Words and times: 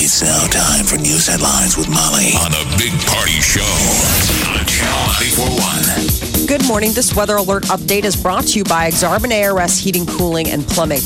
It's 0.00 0.22
now 0.22 0.46
time 0.46 0.84
for 0.84 0.96
news 0.96 1.26
headlines 1.26 1.76
with 1.76 1.88
Molly 1.88 2.30
on 2.38 2.52
a 2.52 2.78
big 2.78 2.92
party 3.06 3.32
show 3.42 3.66
on 4.56 4.64
Channel 4.64 4.94
941. 5.18 6.46
Good 6.46 6.64
morning. 6.68 6.92
This 6.92 7.16
weather 7.16 7.34
alert 7.34 7.64
update 7.64 8.04
is 8.04 8.14
brought 8.14 8.46
to 8.48 8.58
you 8.58 8.64
by 8.64 8.88
Exarban 8.88 9.32
ARS 9.32 9.76
Heating, 9.76 10.06
Cooling, 10.06 10.50
and 10.50 10.64
Plumbing. 10.68 11.00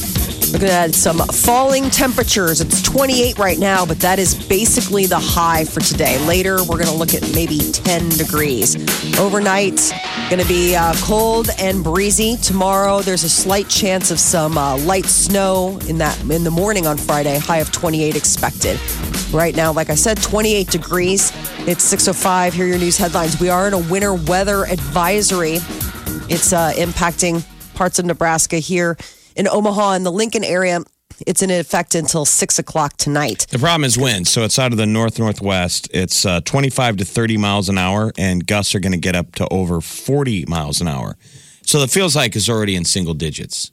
Looking 0.53 0.69
at 0.69 0.95
some 0.95 1.17
falling 1.29 1.89
temperatures. 1.89 2.61
It's 2.61 2.83
28 2.83 3.39
right 3.39 3.59
now, 3.59 3.87
but 3.87 3.99
that 4.01 4.19
is 4.19 4.35
basically 4.35 5.07
the 5.07 5.19
high 5.19 5.65
for 5.65 5.81
today. 5.81 6.19
Later, 6.27 6.59
we're 6.65 6.77
going 6.77 6.91
to 6.91 6.95
look 6.95 7.15
at 7.15 7.23
maybe 7.35 7.59
10 7.59 8.11
degrees. 8.11 8.77
Overnight, 9.19 9.81
going 10.29 10.43
to 10.43 10.49
be 10.49 10.77
uh, 10.77 10.93
cold 10.99 11.49
and 11.59 11.83
breezy. 11.83 12.37
Tomorrow, 12.37 13.01
there's 13.01 13.25
a 13.25 13.31
slight 13.31 13.71
chance 13.71 14.11
of 14.11 14.21
some 14.21 14.59
uh, 14.59 14.77
light 14.81 15.07
snow 15.07 15.79
in 15.89 15.97
that 15.99 16.21
in 16.31 16.45
the 16.45 16.51
morning 16.51 16.87
on 16.87 16.99
Friday. 16.99 17.39
High 17.39 17.59
of 17.59 17.73
28 17.73 18.15
expected. 18.15 18.79
Right 19.33 19.57
now, 19.57 19.73
like 19.73 19.89
I 19.89 19.95
said, 19.95 20.21
28 20.23 20.69
degrees. 20.69 21.31
It's 21.67 21.91
6:05. 21.91 22.53
Here 22.53 22.67
your 22.67 22.79
news 22.79 22.99
headlines. 22.99 23.41
We 23.41 23.49
are 23.49 23.69
in 23.69 23.73
a 23.73 23.79
winter 23.79 24.13
weather 24.13 24.67
advisory. 24.67 25.61
It's 26.29 26.53
uh, 26.53 26.75
impacting 26.77 27.43
parts 27.75 27.99
of 27.99 28.05
Nebraska 28.05 28.59
here 28.59 28.99
in 29.37 29.49
Omaha 29.49 29.93
and 29.93 30.07
the 30.07 30.13
Lincoln 30.13 30.45
area. 30.45 30.81
It's 31.27 31.43
in 31.43 31.51
effect 31.51 31.95
until 31.95 32.25
six 32.25 32.59
o'clock 32.59 32.97
tonight. 32.97 33.47
The 33.51 33.59
problem 33.59 33.85
is 33.85 33.99
wind. 33.99 34.27
So 34.27 34.43
it's 34.43 34.59
out 34.59 34.73
of 34.73 34.79
the 34.79 34.87
north 34.87 35.19
northwest. 35.19 35.89
It's 35.93 36.27
uh, 36.27 36.41
25 36.41 36.99
to 36.99 37.05
30 37.05 37.37
miles 37.37 37.69
an 37.69 37.79
hour, 37.79 38.13
and 38.19 38.47
gusts 38.47 38.75
are 38.75 38.81
going 38.81 38.93
to 38.93 38.99
get 38.99 39.15
up 39.15 39.35
to 39.37 39.47
over 39.49 39.81
40 39.81 40.47
miles 40.47 40.81
an 40.81 40.89
hour. 40.89 41.17
So 41.63 41.79
it 41.81 41.91
feels 41.91 42.17
like 42.17 42.35
it's 42.35 42.49
already 42.49 42.75
in 42.75 42.85
single 42.85 43.15
digits. 43.15 43.71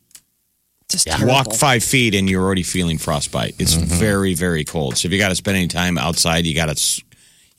Just 0.89 1.07
Walk 1.21 1.53
five 1.53 1.83
feet, 1.83 2.15
and 2.15 2.27
you're 2.27 2.43
already 2.43 2.63
feeling 2.63 2.97
frostbite. 2.97 3.55
It's 3.59 3.75
very, 3.75 4.33
very 4.33 4.65
cold. 4.65 4.97
So 4.97 5.07
if 5.07 5.11
you 5.11 5.19
got 5.19 5.29
to 5.29 5.35
spend 5.35 5.55
any 5.55 5.67
time 5.67 5.99
outside, 5.99 6.47
you 6.47 6.55
got 6.55 6.75
to 6.75 7.03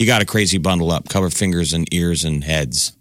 you 0.00 0.06
got 0.06 0.18
to 0.18 0.26
crazy 0.26 0.58
bundle 0.58 0.90
up, 0.90 1.08
cover 1.08 1.30
fingers 1.30 1.72
and 1.72 1.86
ears 1.94 2.24
and 2.24 2.42
heads. 2.42 2.96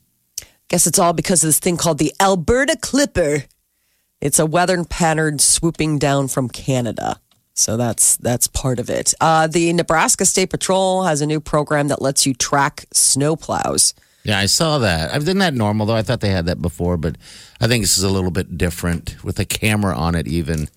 Guess 0.67 0.86
it's 0.86 1.00
all 1.00 1.13
because 1.13 1.44
of 1.44 1.47
this 1.47 1.58
thing 1.58 1.78
called 1.78 1.97
the 1.97 2.13
Alberta 2.19 2.78
Clipper. 2.80 3.45
It's 4.22 4.39
a 4.39 4.45
weather 4.45 4.84
pattern 4.84 5.39
swooping 5.39 6.00
down 6.00 6.28
from 6.28 6.50
Canada. 6.50 7.20
So 7.53 7.75
that's 7.75 8.16
that's 8.17 8.48
part 8.48 8.80
of 8.80 8.89
it. 8.89 9.14
Uh, 9.20 9.48
the 9.48 9.73
Nebraska 9.73 10.25
State 10.25 10.50
Patrol 10.50 11.03
has 11.03 11.22
a 11.22 11.25
new 11.25 11.39
program 11.39 11.89
that 11.89 12.02
lets 12.02 12.25
you 12.25 12.34
track 12.34 12.86
snowplows. 12.94 13.94
Yeah, 14.23 14.40
I 14.40 14.45
saw 14.45 14.78
that. 14.80 15.16
Isn't 15.16 15.40
that 15.40 15.53
normal 15.53 15.86
though? 15.86 15.95
I 15.95 16.02
thought 16.02 16.22
they 16.22 16.30
had 16.30 16.45
that 16.45 16.62
before, 16.62 16.97
but 16.97 17.17
I 17.59 17.67
think 17.67 17.84
this 17.84 17.97
is 17.97 18.03
a 18.03 18.09
little 18.09 18.31
bit 18.31 18.58
different 18.58 19.23
with 19.23 19.40
a 19.40 19.45
camera 19.45 19.95
on 19.95 20.16
it. 20.16 20.28
Even 20.28 20.70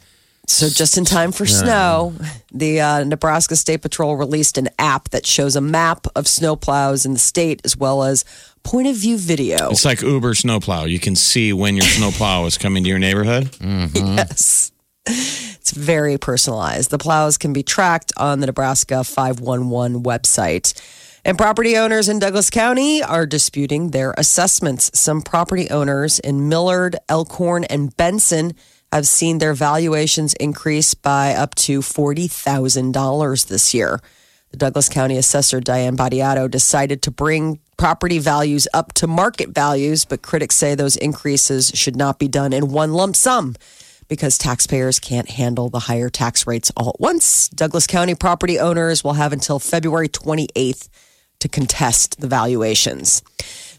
So 0.48 0.68
just 0.68 0.98
in 0.98 1.04
time 1.04 1.30
for 1.32 1.46
snow, 1.46 2.14
the 2.52 2.80
uh, 2.80 3.04
Nebraska 3.04 3.54
State 3.54 3.80
Patrol 3.80 4.16
released 4.16 4.58
an 4.58 4.68
app 4.78 5.10
that 5.10 5.24
shows 5.24 5.54
a 5.54 5.60
map 5.60 6.06
of 6.16 6.24
snowplows 6.24 7.06
in 7.06 7.12
the 7.12 7.18
state 7.18 7.60
as 7.64 7.76
well 7.76 8.02
as 8.02 8.24
point 8.64 8.88
of 8.88 8.96
view 8.96 9.16
video. 9.16 9.70
It's 9.70 9.84
like 9.84 10.02
Uber 10.02 10.34
snowplow. 10.34 10.84
You 10.84 10.98
can 10.98 11.14
see 11.14 11.52
when 11.52 11.76
your 11.76 11.86
snowplow 11.86 12.44
is 12.46 12.58
coming 12.58 12.82
to 12.84 12.90
your 12.90 12.98
neighborhood. 12.98 13.50
Yes. 13.94 14.72
It's 15.06 15.72
very 15.72 16.18
personalized. 16.18 16.90
The 16.90 16.98
plows 16.98 17.38
can 17.38 17.52
be 17.52 17.62
tracked 17.62 18.12
on 18.16 18.40
the 18.40 18.46
Nebraska 18.46 19.04
511 19.04 20.02
website. 20.02 20.74
And 21.24 21.38
property 21.38 21.76
owners 21.76 22.08
in 22.08 22.18
Douglas 22.18 22.50
County 22.50 23.02
are 23.02 23.26
disputing 23.26 23.90
their 23.90 24.12
assessments. 24.18 24.90
Some 24.98 25.22
property 25.22 25.70
owners 25.70 26.18
in 26.18 26.48
Millard, 26.48 26.96
Elkhorn, 27.08 27.64
and 27.64 27.96
Benson 27.96 28.54
have 28.92 29.08
seen 29.08 29.38
their 29.38 29.54
valuations 29.54 30.34
increase 30.34 30.94
by 30.94 31.34
up 31.34 31.54
to 31.54 31.80
$40,000 31.80 33.46
this 33.46 33.74
year. 33.74 34.00
The 34.50 34.58
Douglas 34.58 34.88
County 34.88 35.16
assessor 35.16 35.60
Diane 35.60 35.96
Battiato 35.96 36.50
decided 36.50 37.02
to 37.02 37.10
bring 37.10 37.58
property 37.78 38.18
values 38.18 38.68
up 38.74 38.92
to 38.94 39.06
market 39.06 39.48
values, 39.48 40.04
but 40.04 40.20
critics 40.20 40.56
say 40.56 40.74
those 40.74 40.96
increases 40.96 41.72
should 41.74 41.96
not 41.96 42.18
be 42.18 42.28
done 42.28 42.52
in 42.52 42.70
one 42.70 42.92
lump 42.92 43.16
sum 43.16 43.56
because 44.08 44.36
taxpayers 44.36 45.00
can't 45.00 45.30
handle 45.30 45.70
the 45.70 45.78
higher 45.78 46.10
tax 46.10 46.46
rates 46.46 46.70
all 46.76 46.90
at 46.90 47.00
once. 47.00 47.48
Douglas 47.48 47.86
County 47.86 48.14
property 48.14 48.58
owners 48.58 49.02
will 49.02 49.14
have 49.14 49.32
until 49.32 49.58
February 49.58 50.08
28th 50.08 50.90
to 51.40 51.48
contest 51.48 52.20
the 52.20 52.28
valuations. 52.28 53.22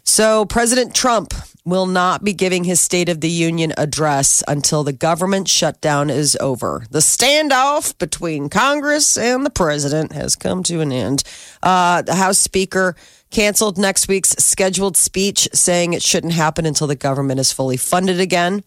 So, 0.02 0.44
President 0.44 0.92
Trump 0.92 1.32
will 1.64 1.86
not 1.86 2.22
be 2.22 2.34
giving 2.34 2.64
his 2.64 2.80
State 2.80 3.08
of 3.08 3.22
the 3.22 3.30
Union 3.30 3.72
address 3.78 4.42
until 4.46 4.84
the 4.84 4.92
government 4.92 5.48
shutdown 5.48 6.10
is 6.10 6.36
over. 6.38 6.84
The 6.90 6.98
standoff 6.98 7.96
between 7.98 8.50
Congress 8.50 9.16
and 9.16 9.46
the 9.46 9.50
president 9.50 10.12
has 10.12 10.36
come 10.36 10.62
to 10.64 10.80
an 10.80 10.92
end. 10.92 11.24
Uh, 11.62 12.02
the 12.02 12.16
House 12.16 12.38
Speaker 12.38 12.94
canceled 13.30 13.78
next 13.78 14.08
week's 14.08 14.30
scheduled 14.30 14.96
speech, 14.96 15.48
saying 15.54 15.94
it 15.94 16.02
shouldn't 16.02 16.34
happen 16.34 16.66
until 16.66 16.86
the 16.86 16.94
government 16.94 17.40
is 17.40 17.50
fully 17.50 17.78
funded 17.78 18.20
again. 18.20 18.62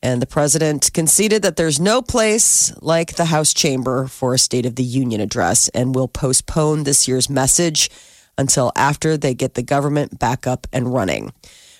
And 0.00 0.22
the 0.22 0.26
president 0.26 0.92
conceded 0.94 1.42
that 1.42 1.56
there's 1.56 1.80
no 1.80 2.00
place 2.00 2.72
like 2.80 3.16
the 3.16 3.24
House 3.24 3.52
chamber 3.52 4.06
for 4.06 4.34
a 4.34 4.38
State 4.38 4.66
of 4.66 4.76
the 4.76 4.84
Union 4.84 5.20
address 5.20 5.68
and 5.70 5.96
will 5.96 6.06
postpone 6.06 6.84
this 6.84 7.08
year's 7.08 7.28
message 7.28 7.90
until 8.38 8.70
after 8.76 9.16
they 9.16 9.34
get 9.34 9.54
the 9.54 9.62
government 9.62 10.18
back 10.18 10.46
up 10.46 10.68
and 10.72 10.92
running. 10.92 11.32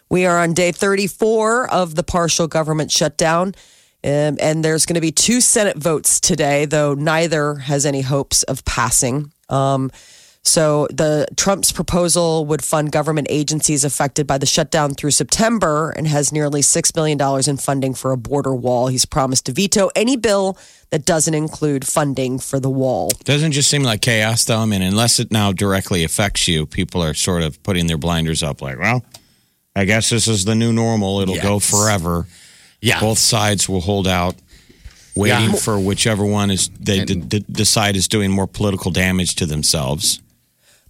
We 0.08 0.26
are 0.26 0.38
on 0.38 0.54
day 0.54 0.72
34 0.72 1.70
of 1.70 1.94
the 1.94 2.02
partial 2.02 2.46
government 2.46 2.90
shutdown. 2.90 3.54
Um, 4.04 4.36
and 4.40 4.64
there's 4.64 4.86
going 4.86 4.94
to 4.94 5.00
be 5.00 5.10
two 5.10 5.40
Senate 5.40 5.76
votes 5.76 6.20
today, 6.20 6.64
though 6.64 6.94
neither 6.94 7.56
has 7.56 7.84
any 7.84 8.02
hopes 8.02 8.44
of 8.44 8.64
passing. 8.64 9.32
Um, 9.48 9.90
so 10.46 10.86
the 10.92 11.26
Trump's 11.36 11.72
proposal 11.72 12.46
would 12.46 12.62
fund 12.62 12.92
government 12.92 13.26
agencies 13.28 13.84
affected 13.84 14.28
by 14.28 14.38
the 14.38 14.46
shutdown 14.46 14.94
through 14.94 15.10
September 15.10 15.90
and 15.90 16.06
has 16.06 16.30
nearly 16.30 16.62
6 16.62 16.92
billion 16.92 17.18
dollars 17.18 17.48
in 17.48 17.56
funding 17.56 17.94
for 17.94 18.12
a 18.12 18.16
border 18.16 18.54
wall. 18.54 18.86
He's 18.86 19.04
promised 19.04 19.46
to 19.46 19.52
veto 19.52 19.90
any 19.96 20.16
bill 20.16 20.56
that 20.90 21.04
doesn't 21.04 21.34
include 21.34 21.84
funding 21.84 22.38
for 22.38 22.60
the 22.60 22.70
wall. 22.70 23.10
Doesn't 23.24 23.52
just 23.52 23.68
seem 23.68 23.82
like 23.82 24.02
chaos, 24.02 24.44
though. 24.44 24.60
I 24.60 24.66
mean, 24.66 24.82
unless 24.82 25.18
it 25.18 25.32
now 25.32 25.50
directly 25.50 26.04
affects 26.04 26.46
you, 26.46 26.64
people 26.64 27.02
are 27.02 27.12
sort 27.12 27.42
of 27.42 27.60
putting 27.64 27.88
their 27.88 27.98
blinders 27.98 28.44
up. 28.44 28.62
Like, 28.62 28.78
well, 28.78 29.04
I 29.76 29.84
guess 29.84 30.08
this 30.10 30.26
is 30.26 30.44
the 30.44 30.54
new 30.54 30.72
normal. 30.72 31.20
It'll 31.20 31.36
go 31.40 31.58
forever. 31.60 32.26
yeah, 32.80 32.98
Both 32.98 33.18
sides 33.18 33.68
will 33.68 33.82
hold 33.82 34.08
out, 34.08 34.34
waiting 35.14 35.50
Yeah. 35.50 35.56
for 35.56 35.78
whichever 35.78 36.24
one 36.24 36.50
is 36.50 36.70
they 36.80 37.04
d- 37.04 37.14
d- 37.16 37.44
decide 37.50 37.94
is 37.96 38.08
doing 38.08 38.30
more 38.30 38.46
political 38.46 38.90
damage 38.90 39.34
to 39.36 39.46
themselves. 39.46 40.20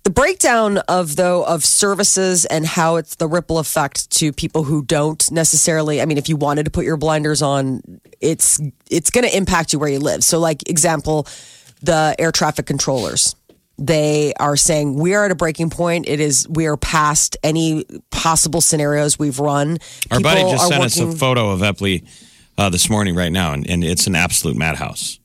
The 0.05 0.11
breakdown 0.11 0.79
of 0.87 1.17
though 1.17 1.45
of 1.45 1.65
services 1.65 2.45
and 2.45 2.65
how 2.65 2.95
it's 2.95 3.17
the 3.17 3.27
ripple 3.27 3.59
effect 3.59 4.09
to 4.19 4.33
people 4.33 4.63
who 4.63 4.85
don't 4.85 5.29
necessarily. 5.33 6.01
I 6.01 6.05
mean, 6.05 6.17
if 6.17 6.29
you 6.29 6.37
wanted 6.37 6.65
to 6.67 6.71
put 6.71 6.85
your 6.85 6.97
blinders 6.97 7.43
on, 7.43 7.81
it's 8.21 8.61
it's 8.89 9.11
going 9.11 9.25
to 9.29 9.37
impact 9.37 9.73
you 9.73 9.81
where 9.81 9.89
you 9.89 9.99
live. 9.99 10.23
So, 10.23 10.39
like 10.39 10.69
example, 10.71 11.27
the 11.83 12.15
air 12.21 12.31
traffic 12.31 12.67
controllers. 12.67 13.35
They 13.79 14.33
are 14.41 14.57
saying 14.57 14.95
we 14.95 15.15
are 15.15 15.25
at 15.27 15.31
a 15.31 15.35
breaking 15.35 15.71
point. 15.71 16.09
It 16.09 16.19
is 16.21 16.49
we 16.49 16.67
are 16.67 16.77
past 16.77 17.37
any 17.43 17.85
possible 18.11 18.61
scenarios 18.61 19.19
we've 19.19 19.39
run. 19.39 19.79
Our 20.11 20.21
buddy 20.21 20.43
just 20.43 20.65
are 20.65 20.69
sent 20.69 20.85
us 20.85 20.99
a 20.99 21.13
photo 21.13 21.51
of 21.51 21.61
Eppley 21.61 22.07
uh, 22.59 22.71
this 22.71 22.89
morning, 22.89 23.15
right 23.15 23.33
now, 23.33 23.53
and, 23.53 23.69
and 23.69 23.85
it's 23.85 24.07
an 24.07 24.15
absolute 24.15 24.57
madhouse. 24.57 25.19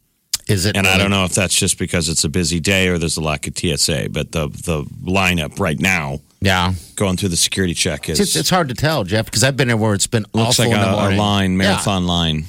is 0.49 0.65
it? 0.65 0.75
And 0.75 0.85
I 0.85 0.97
don't 0.97 1.11
know 1.11 1.23
if 1.23 1.33
that's 1.33 1.57
just 1.57 1.77
because 1.79 2.09
it's 2.09 2.25
a 2.25 2.29
busy 2.29 2.59
day 2.59 2.89
or 2.89 2.97
there's 2.97 3.15
a 3.15 3.21
lack 3.21 3.47
of 3.47 3.57
TSA, 3.57 4.09
but 4.11 4.33
the 4.33 4.49
the 4.49 4.83
lineup 5.09 5.57
right 5.59 5.79
now 5.79 6.19
Yeah, 6.41 6.73
going 6.97 7.15
through 7.15 7.29
the 7.29 7.37
security 7.37 7.73
check 7.73 8.09
is 8.09 8.19
it's, 8.19 8.35
it's 8.35 8.49
hard 8.49 8.67
to 8.67 8.73
tell, 8.75 9.05
Jeff, 9.05 9.25
because 9.25 9.45
I've 9.45 9.55
been 9.55 9.69
there 9.69 9.77
where 9.77 9.93
it's 9.93 10.07
been 10.07 10.25
looks 10.33 10.59
awful 10.59 10.71
like 10.71 10.75
in 10.75 10.81
the 10.81 10.87
a, 10.89 10.97
a 10.97 10.99
morning. 11.01 11.17
line, 11.19 11.51
Yeah. 11.51 11.57
marathon 11.57 12.05
line. 12.05 12.45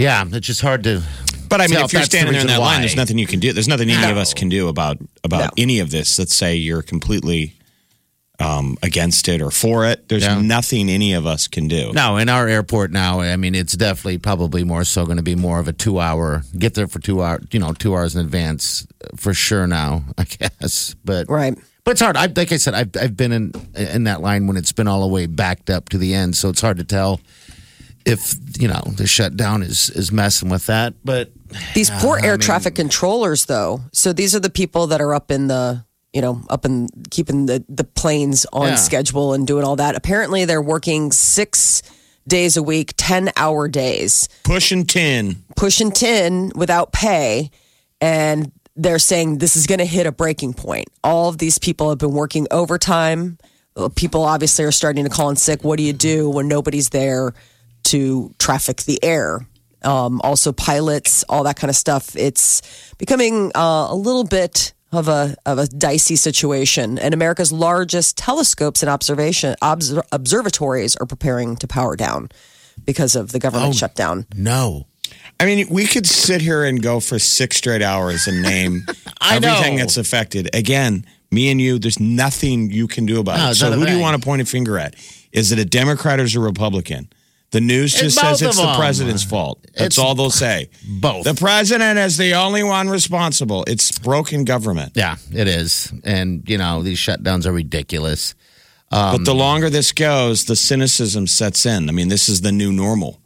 Yeah, 0.00 0.24
it's 0.26 0.46
just 0.46 0.60
hard 0.62 0.84
to. 0.84 1.02
But 1.48 1.60
I 1.60 1.66
mean, 1.66 1.78
if 1.80 1.92
you're 1.92 2.00
that's 2.00 2.08
the 2.10 2.16
standing 2.16 2.32
there 2.32 2.40
in 2.42 2.46
reason 2.46 2.60
that 2.60 2.60
line, 2.60 2.80
there's 2.80 2.96
nothing 2.96 3.18
you 3.18 3.26
can 3.26 3.40
do. 3.40 3.52
There's 3.52 3.68
nothing 3.68 3.90
any 3.90 4.10
of 4.10 4.16
us 4.16 4.32
can 4.34 4.48
do 4.48 4.68
about 4.68 4.98
about 5.24 5.40
No. 5.40 5.50
any 5.62 5.80
of 5.80 5.90
this. 5.90 6.18
Let's 6.18 6.34
say 6.34 6.54
you're 6.56 6.82
completely 6.82 7.54
um, 8.38 8.78
against 8.82 9.28
it 9.28 9.42
or 9.42 9.50
for 9.50 9.84
it. 9.84 10.08
There's 10.08 10.22
Yeah. 10.22 10.40
nothing 10.40 10.88
any 10.88 11.12
of 11.12 11.26
us 11.26 11.46
can 11.46 11.68
do. 11.68 11.92
No, 11.92 12.16
in 12.16 12.30
our 12.30 12.48
airport 12.48 12.90
now, 12.90 13.20
I 13.20 13.36
mean, 13.36 13.54
it's 13.54 13.74
definitely 13.74 14.16
probably 14.16 14.64
more 14.64 14.82
so 14.84 15.04
going 15.04 15.18
to 15.18 15.22
be 15.22 15.34
more 15.34 15.58
of 15.60 15.68
a 15.68 15.74
two 15.74 16.00
hour, 16.00 16.42
get 16.58 16.72
there 16.72 16.86
for 16.88 17.00
two 17.00 17.22
hours, 17.22 17.42
you 17.52 17.60
know, 17.60 17.74
two 17.74 17.94
hours 17.94 18.14
in 18.14 18.22
advance 18.24 18.86
uh, 19.04 19.08
for 19.16 19.34
sure 19.34 19.66
now, 19.66 20.04
I 20.18 20.24
guess. 20.24 20.94
But 21.04 21.28
Right. 21.28 21.54
but 21.84 21.90
it's 21.90 22.00
hard. 22.00 22.16
I, 22.16 22.26
like 22.34 22.50
I 22.52 22.56
said, 22.56 22.72
I've 22.72 22.90
I've 22.98 23.14
been 23.16 23.32
in 23.32 23.52
in 23.76 24.04
that 24.04 24.22
line 24.22 24.46
when 24.46 24.56
it's 24.56 24.72
been 24.72 24.88
all 24.88 25.02
the 25.02 25.12
way 25.12 25.26
backed 25.26 25.68
up 25.68 25.90
to 25.90 25.98
the 25.98 26.14
end, 26.14 26.34
so 26.36 26.48
it's 26.48 26.62
hard 26.62 26.78
to 26.78 26.84
tell 26.84 27.20
if 28.10 28.34
you 28.60 28.68
know 28.68 28.82
the 28.96 29.06
shutdown 29.06 29.62
is 29.62 29.88
is 29.90 30.10
messing 30.12 30.48
with 30.50 30.66
that. 30.66 30.94
But 31.04 31.30
These 31.74 31.90
poor 31.90 32.18
I 32.18 32.26
air 32.26 32.32
mean- 32.34 32.40
traffic 32.40 32.74
controllers, 32.74 33.46
though. 33.46 33.80
So 33.92 34.12
these 34.12 34.34
are 34.34 34.40
the 34.40 34.50
people 34.50 34.88
that 34.88 35.00
are 35.00 35.14
up 35.14 35.30
in 35.30 35.46
the, 35.48 35.84
you 36.12 36.20
know, 36.20 36.42
up 36.50 36.64
in 36.64 36.88
keeping 37.10 37.46
the, 37.46 37.64
the 37.68 37.84
planes 37.84 38.46
on 38.52 38.68
Yeah. 38.68 38.74
schedule 38.76 39.32
and 39.34 39.46
doing 39.46 39.64
all 39.64 39.76
that. 39.76 39.94
Apparently, 39.96 40.44
they're 40.44 40.62
working 40.62 41.12
six 41.12 41.82
days 42.28 42.56
a 42.56 42.62
week, 42.62 42.92
10 42.96 43.30
hour 43.36 43.66
days, 43.66 44.28
Pushing 44.44 44.84
10. 44.86 45.42
pushing 45.56 45.90
10 45.90 46.52
without 46.54 46.92
pay. 46.92 47.50
And 48.00 48.52
they're 48.76 48.98
saying 49.00 49.38
this 49.38 49.56
is 49.56 49.66
going 49.66 49.78
to 49.80 49.84
hit 49.84 50.06
a 50.06 50.12
breaking 50.12 50.54
point. 50.54 50.88
All 51.02 51.28
of 51.28 51.38
these 51.38 51.58
people 51.58 51.88
have 51.88 51.98
been 51.98 52.12
working 52.12 52.46
overtime. 52.50 53.38
Uh, 53.76 53.88
People 53.88 54.22
obviously 54.24 54.64
are 54.64 54.72
starting 54.72 55.04
to 55.04 55.10
call 55.10 55.28
in 55.30 55.36
sick. 55.36 55.64
What 55.64 55.76
do 55.76 55.82
you 55.82 55.92
do 55.92 56.28
when 56.30 56.46
nobody's 56.48 56.90
there 56.90 57.32
to 57.84 58.34
traffic 58.38 58.78
the 58.82 59.02
air? 59.02 59.46
Um, 59.82 60.20
also, 60.22 60.52
pilots, 60.52 61.24
all 61.28 61.44
that 61.44 61.56
kind 61.56 61.70
of 61.70 61.76
stuff. 61.76 62.14
It's 62.16 62.60
becoming 62.98 63.50
uh, 63.54 63.86
a 63.90 63.94
little 63.94 64.24
bit 64.24 64.72
of 64.92 65.08
a 65.08 65.36
of 65.46 65.58
a 65.58 65.66
dicey 65.68 66.16
situation. 66.16 66.98
And 66.98 67.14
America's 67.14 67.50
largest 67.52 68.18
telescopes 68.18 68.82
and 68.82 68.90
observation 68.90 69.54
obs- 69.62 69.94
observatories 70.12 70.96
are 70.96 71.06
preparing 71.06 71.56
to 71.56 71.66
power 71.66 71.96
down 71.96 72.28
because 72.84 73.14
of 73.16 73.32
the 73.32 73.38
government 73.38 73.74
shutdown. 73.74 74.26
no, 74.36 74.86
I 75.38 75.46
mean, 75.46 75.66
we 75.70 75.86
could 75.86 76.06
sit 76.06 76.40
here 76.42 76.64
and 76.64 76.82
go 76.82 77.00
for 77.00 77.18
six 77.18 77.56
straight 77.56 77.82
hours 77.82 78.26
and 78.26 78.42
name 78.42 78.82
everything 79.22 79.76
know. 79.76 79.80
that's 79.80 79.96
affected. 79.96 80.54
Again, 80.54 81.06
me 81.30 81.50
and 81.50 81.60
you, 81.60 81.78
there's 81.78 82.00
nothing 82.00 82.70
you 82.70 82.86
can 82.86 83.06
do 83.06 83.20
about 83.20 83.38
No, 83.38 83.50
it. 83.50 83.54
So 83.54 83.72
who 83.72 83.86
do 83.86 83.92
you 83.92 84.00
want 84.00 84.20
to 84.20 84.24
point 84.26 84.42
a 84.42 84.44
finger 84.44 84.78
at? 84.78 84.94
Is 85.32 85.52
it 85.52 85.58
a 85.58 85.64
Democrat 85.64 86.20
or 86.20 86.24
is 86.24 86.34
it 86.34 86.38
a 86.38 86.42
Republican? 86.42 87.08
The 87.52 87.60
news 87.60 87.92
It's 87.94 88.14
just 88.14 88.20
says 88.20 88.42
it's 88.42 88.56
the 88.56 88.74
president's 88.76 89.24
fault. 89.24 89.60
That's 89.74 89.80
It's 89.86 89.98
all 89.98 90.14
they'll 90.14 90.30
say. 90.30 90.68
both. 91.00 91.24
The 91.24 91.34
president 91.34 91.98
is 91.98 92.16
the 92.16 92.34
only 92.34 92.62
one 92.62 92.88
responsible. 92.88 93.64
It's 93.66 93.98
broken 93.98 94.44
government. 94.44 94.92
yeah, 94.94 95.16
it 95.32 95.48
is, 95.48 95.92
and 96.04 96.48
you 96.48 96.58
know 96.58 96.82
these 96.82 96.98
shutdowns 96.98 97.46
are 97.46 97.52
ridiculous. 97.52 98.34
but 98.90 99.14
Um, 99.16 99.24
the 99.24 99.34
longer 99.34 99.68
this 99.70 99.90
goes, 99.92 100.44
the 100.44 100.54
cynicism 100.56 101.26
sets 101.26 101.66
in. 101.66 101.88
I 101.88 101.92
mean, 101.92 102.08
this 102.08 102.28
is 102.28 102.40
the 102.40 102.52
new 102.52 102.70
normal. 102.72 103.20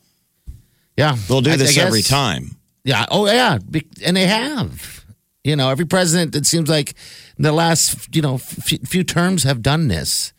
Yeah, 0.97 1.17
They'll 1.29 1.41
do 1.43 1.50
I- 1.50 1.55
I 1.55 1.56
this 1.56 1.76
every 1.76 2.03
time. 2.03 2.56
Yeah. 2.85 3.06
Oh, 3.11 3.26
yeah. 3.26 3.59
And 4.05 4.17
they 4.17 4.26
have. 4.26 5.05
You 5.43 5.56
know, 5.56 5.69
every 5.71 5.87
president, 5.87 6.35
it 6.37 6.47
seems 6.47 6.69
like 6.69 6.94
in 7.37 7.43
the 7.44 7.53
last, 7.53 8.15
you 8.15 8.23
know, 8.23 8.38
few, 8.38 8.79
few 8.79 9.05
terms 9.05 9.43
have 9.44 9.61
done 9.62 9.88
this. 9.88 10.32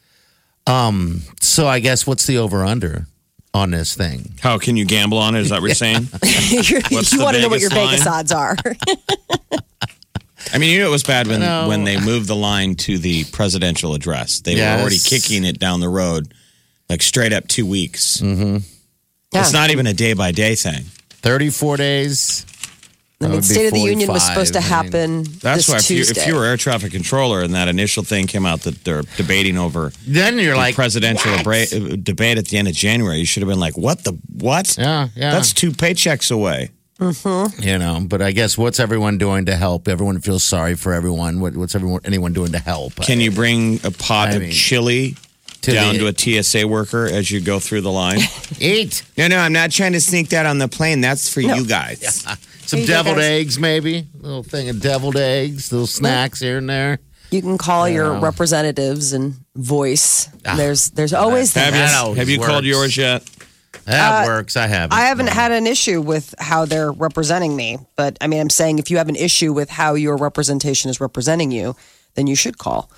Um, 0.68 1.22
so 1.42 1.68
I 1.68 1.80
guess 1.80 2.08
what's 2.08 2.26
the 2.26 2.38
over 2.38 2.64
under 2.66 3.08
on 3.56 3.72
this 3.72 3.96
thing? 3.96 4.34
How 4.42 4.58
can 4.60 4.76
you 4.78 4.86
gamble 4.86 5.18
on 5.18 5.34
it? 5.36 5.40
Is 5.42 5.50
that 5.50 5.62
what 5.62 5.68
you're 5.68 5.76
saying? 5.76 6.08
You 6.22 6.82
want 7.24 7.36
to 7.36 7.42
know 7.42 7.48
what 7.50 7.62
your 7.62 7.70
Vegas 7.72 8.04
Vegas 8.04 8.08
odds 8.08 8.32
are. 8.32 8.56
I 10.54 10.58
mean, 10.60 10.72
you 10.72 10.80
know 10.80 10.88
it 10.88 10.92
was 10.92 11.04
bad 11.04 11.28
when 11.28 11.42
when 11.68 11.84
they 11.86 12.00
moved 12.00 12.28
the 12.28 12.36
line 12.36 12.76
to 12.76 12.98
the 13.00 13.24
presidential 13.26 13.94
address. 13.96 14.42
They 14.42 14.56
Yes. 14.56 14.78
were 14.78 14.82
already 14.82 15.00
kicking 15.00 15.44
it 15.44 15.58
down 15.60 15.80
the 15.80 15.90
road, 15.90 16.34
like 16.90 17.02
straight 17.02 17.34
up 17.34 17.48
two 17.48 17.66
weeks. 17.66 18.18
Mm-hmm. 18.18 18.58
It's 19.34 19.54
not 19.54 19.72
even 19.72 19.88
a 19.88 19.94
day 19.94 20.14
by 20.14 20.32
day 20.32 20.56
thing. 20.56 20.84
34 21.10 21.78
days. 21.78 22.46
I 23.26 23.32
mean, 23.32 23.42
State 23.42 23.66
of 23.68 23.74
the 23.74 23.80
Union 23.80 24.10
was 24.12 24.24
supposed 24.26 24.54
to 24.54 24.62
45, 24.62 24.80
I 24.80 24.84
mean. 24.84 24.92
happen 24.92 25.24
That's 25.42 25.58
this 25.58 25.70
why 25.70 25.78
if 25.78 25.90
you, 25.92 25.98
Tuesday. 25.98 26.22
if 26.22 26.28
you 26.28 26.36
were 26.36 26.46
air 26.46 26.58
traffic 26.58 26.92
controller 26.92 27.42
and 27.42 27.54
that 27.54 27.68
initial 27.68 28.04
thing 28.04 28.28
came 28.28 28.46
out 28.46 28.62
that 28.62 28.84
they're 28.84 29.04
debating 29.18 29.58
over 29.58 29.92
Then 30.08 30.38
you're 30.40 30.54
the 30.54 30.58
like, 30.60 30.76
presidential 30.76 31.32
what? 31.32 31.42
abra- 31.42 31.62
uh, 31.94 31.96
debate 32.02 32.38
at 32.38 32.48
the 32.48 32.58
end 32.58 32.68
of 32.68 32.74
January, 32.76 33.18
you 33.18 33.26
should 33.26 33.42
have 33.44 33.50
been 33.50 33.60
like, 33.60 33.78
"What 33.78 34.04
the 34.04 34.14
what? 34.34 34.78
Yeah, 34.78 35.10
yeah. 35.16 35.32
That's 35.32 35.54
two 35.54 35.72
paychecks 35.72 36.32
away." 36.32 36.70
you 37.60 37.78
know, 37.78 38.06
but 38.08 38.22
I 38.22 38.32
guess 38.32 38.58
what's 38.58 38.80
everyone 38.80 39.18
doing 39.18 39.46
to 39.48 39.56
help? 39.58 39.90
Everyone 39.90 40.22
feels 40.22 40.44
sorry 40.44 40.76
for 40.76 40.94
everyone. 40.94 41.42
What, 41.42 41.58
what's 41.58 41.76
everyone, 41.76 42.00
anyone 42.06 42.32
doing 42.32 42.54
to 42.54 42.60
help? 42.60 42.96
Can 42.96 43.20
you 43.20 43.32
bring 43.32 43.82
a 43.84 43.92
pot 43.92 44.30
I 44.30 44.36
of 44.36 44.42
mean, 44.44 44.52
chili 44.52 45.18
to 45.64 45.74
down 45.74 45.98
the- 45.98 46.12
to 46.14 46.38
a 46.40 46.42
TSA 46.44 46.66
worker 46.66 47.06
as 47.06 47.30
you 47.30 47.42
go 47.42 47.60
through 47.60 47.82
the 47.82 47.92
line? 47.92 48.20
eat 48.62 49.04
no, 49.18 49.28
no, 49.28 49.38
I'm 49.40 49.52
not 49.52 49.72
trying 49.72 49.92
to 49.92 50.00
sneak 50.00 50.30
that 50.30 50.46
on 50.46 50.58
the 50.58 50.70
plane. 50.70 51.02
That's 51.02 51.28
for 51.32 51.42
you 51.42 51.66
guys. 51.68 52.26
some 52.66 52.80
you 52.82 52.88
deviled 52.88 53.20
eggs, 53.20 53.60
maybe? 53.60 54.08
A 54.20 54.24
little 54.24 54.44
thing 54.44 54.70
of 54.70 54.82
deviled 54.82 55.18
eggs, 55.18 55.72
little 55.72 55.88
snacks 55.88 56.40
here 56.40 56.58
and 56.58 56.70
there. 56.70 57.00
you 57.32 57.42
can 57.42 57.58
call 57.58 57.88
your 57.88 58.20
representatives 58.20 59.14
and 59.14 59.36
voice. 59.56 60.28
there's 60.44 60.92
there's 60.92 61.14
always 61.14 61.54
Have 61.54 61.74
that. 61.74 61.92
That 61.92 62.10
you, 62.10 62.14
have 62.16 62.30
you 62.30 62.40
called 62.40 62.66
yours 62.66 62.98
yet? 62.98 63.24
That 63.86 64.26
works. 64.26 64.58
I 64.58 64.68
haven't. 64.68 64.98
Uh, 64.98 65.02
I 65.02 65.06
haven't 65.06 65.30
had 65.30 65.52
an 65.52 65.68
issue 65.68 66.02
with 66.02 66.34
how 66.40 66.66
they're 66.66 66.92
representing 66.92 67.56
me, 67.56 67.78
but 67.96 68.18
I 68.22 68.28
mean, 68.28 68.42
I'm 68.42 68.50
saying 68.50 68.80
if 68.80 68.90
you 68.90 68.98
have 68.98 69.10
an 69.10 69.16
issue 69.16 69.54
with 69.54 69.70
how 69.70 69.94
your 69.94 70.18
representation 70.18 70.90
is 70.90 71.00
representing 71.00 71.52
you, 71.52 71.76
then 72.16 72.28
you 72.28 72.36
should 72.36 72.58
call. 72.58 72.90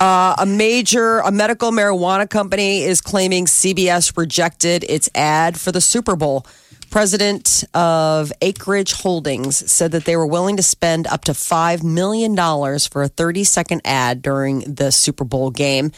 Uh, 0.00 0.34
a 0.38 0.46
major, 0.46 1.18
a 1.18 1.30
medical 1.30 1.70
marijuana 1.70 2.28
company 2.28 2.82
is 2.82 3.00
claiming 3.00 3.46
CBS 3.46 4.16
rejected 4.16 4.84
its 4.88 5.08
ad 5.14 5.58
for 5.58 5.72
the 5.72 5.80
Super 5.80 6.16
Bowl. 6.16 6.46
President 6.90 7.62
of 7.72 8.32
Acreage 8.42 8.92
Holdings 8.92 9.70
said 9.70 9.92
that 9.92 10.04
they 10.04 10.16
were 10.16 10.26
willing 10.26 10.56
to 10.56 10.62
spend 10.62 11.06
up 11.06 11.24
to 11.26 11.32
$5 11.32 11.84
million 11.84 12.36
for 12.80 13.02
a 13.04 13.08
30 13.08 13.44
second 13.44 13.80
ad 13.84 14.22
during 14.22 14.60
the 14.60 14.90
Super 14.90 15.24
Bowl 15.24 15.50
game 15.50 15.92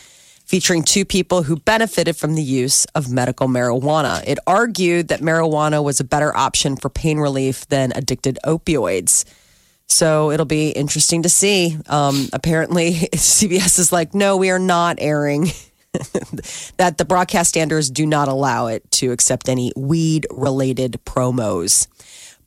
featuring 0.44 0.82
two 0.82 1.06
people 1.06 1.44
who 1.44 1.56
benefited 1.56 2.14
from 2.14 2.34
the 2.34 2.42
use 2.42 2.84
of 2.94 3.10
medical 3.10 3.48
marijuana. 3.48 4.22
It 4.26 4.38
argued 4.46 5.08
that 5.08 5.20
marijuana 5.20 5.82
was 5.82 5.98
a 5.98 6.04
better 6.04 6.36
option 6.36 6.76
for 6.76 6.90
pain 6.90 7.16
relief 7.18 7.66
than 7.68 7.92
addicted 7.94 8.38
opioids. 8.44 9.24
So 9.86 10.30
it'll 10.30 10.44
be 10.44 10.70
interesting 10.70 11.22
to 11.22 11.30
see. 11.30 11.78
Um, 11.88 12.28
apparently, 12.34 12.92
CBS 13.14 13.78
is 13.78 13.92
like, 13.92 14.14
no, 14.14 14.36
we 14.36 14.50
are 14.50 14.58
not 14.58 14.96
airing. 15.00 15.48
that 16.78 16.96
the 16.98 17.04
broadcast 17.04 17.50
standards 17.50 17.90
do 17.90 18.06
not 18.06 18.28
allow 18.28 18.66
it 18.66 18.90
to 18.92 19.12
accept 19.12 19.48
any 19.48 19.72
weed 19.76 20.26
related 20.30 20.98
promos. 21.04 21.86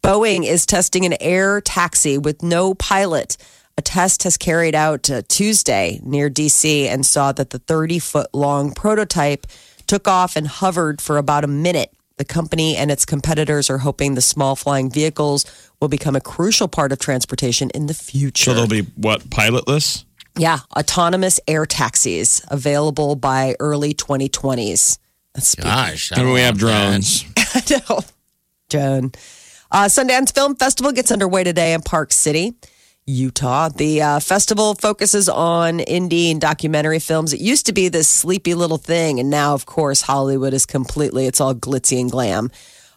Boeing 0.02 0.46
is 0.46 0.66
testing 0.66 1.06
an 1.06 1.16
air 1.20 1.62
taxi 1.62 2.18
with 2.18 2.44
no 2.44 2.74
pilot. 2.74 3.38
A 3.78 3.82
test 3.82 4.24
has 4.24 4.38
carried 4.38 4.74
out 4.74 5.10
uh, 5.10 5.22
Tuesday 5.28 6.00
near 6.04 6.30
DC 6.30 6.86
and 6.86 7.06
saw 7.06 7.32
that 7.34 7.50
the 7.50 7.60
30 7.60 8.00
foot 8.00 8.28
long 8.34 8.72
prototype 8.72 9.46
took 9.86 10.08
off 10.08 10.36
and 10.36 10.48
hovered 10.48 11.02
for 11.02 11.18
about 11.18 11.44
a 11.44 11.48
minute. 11.48 11.92
The 12.18 12.26
company 12.26 12.78
and 12.78 12.90
its 12.90 13.04
competitors 13.04 13.70
are 13.70 13.80
hoping 13.80 14.16
the 14.16 14.22
small 14.22 14.56
flying 14.56 14.90
vehicles 14.90 15.46
will 15.82 15.90
become 15.90 16.16
a 16.16 16.22
crucial 16.22 16.70
part 16.70 16.94
of 16.94 17.00
transportation 17.00 17.70
in 17.72 17.88
the 17.88 17.94
future. 17.94 18.46
So 18.46 18.54
they'll 18.54 18.68
be 18.68 18.90
what 18.96 19.22
pilotless? 19.24 20.05
Yeah, 20.38 20.60
autonomous 20.76 21.40
air 21.48 21.66
taxis 21.66 22.42
available 22.50 23.16
by 23.16 23.56
early 23.60 23.94
2020s. 23.94 25.00
That's 25.34 25.56
Gosh. 25.56 26.12
I 26.12 26.16
And 26.16 26.26
don't 26.26 26.34
we 26.34 26.42
have 26.42 26.58
drones. 26.58 27.26
I 27.38 27.62
know. 27.90 28.00
Joan. 28.70 29.12
Uh, 29.72 29.86
Sundance 29.86 30.34
Film 30.34 30.56
Festival 30.56 30.92
gets 30.92 31.12
underway 31.12 31.44
today 31.44 31.74
in 31.74 31.82
Park 31.82 32.12
City, 32.14 32.54
Utah. 33.06 33.70
The 33.70 34.02
uh, 34.02 34.20
festival 34.20 34.76
focuses 34.76 35.28
on 35.28 35.80
indie 35.80 36.32
and 36.32 36.40
documentary 36.40 37.00
films. 37.00 37.34
It 37.34 37.42
used 37.42 37.66
to 37.66 37.74
be 37.74 37.90
this 37.90 38.08
sleepy 38.08 38.54
little 38.54 38.78
thing, 38.78 39.20
and 39.20 39.30
now, 39.30 39.54
of 39.54 39.66
course, 39.66 40.02
Hollywood 40.02 40.54
is 40.54 40.66
completely, 40.66 41.26
it's 41.26 41.42
all 41.42 41.54
glitzy 41.54 42.00
and 42.00 42.10
glam. 42.10 42.52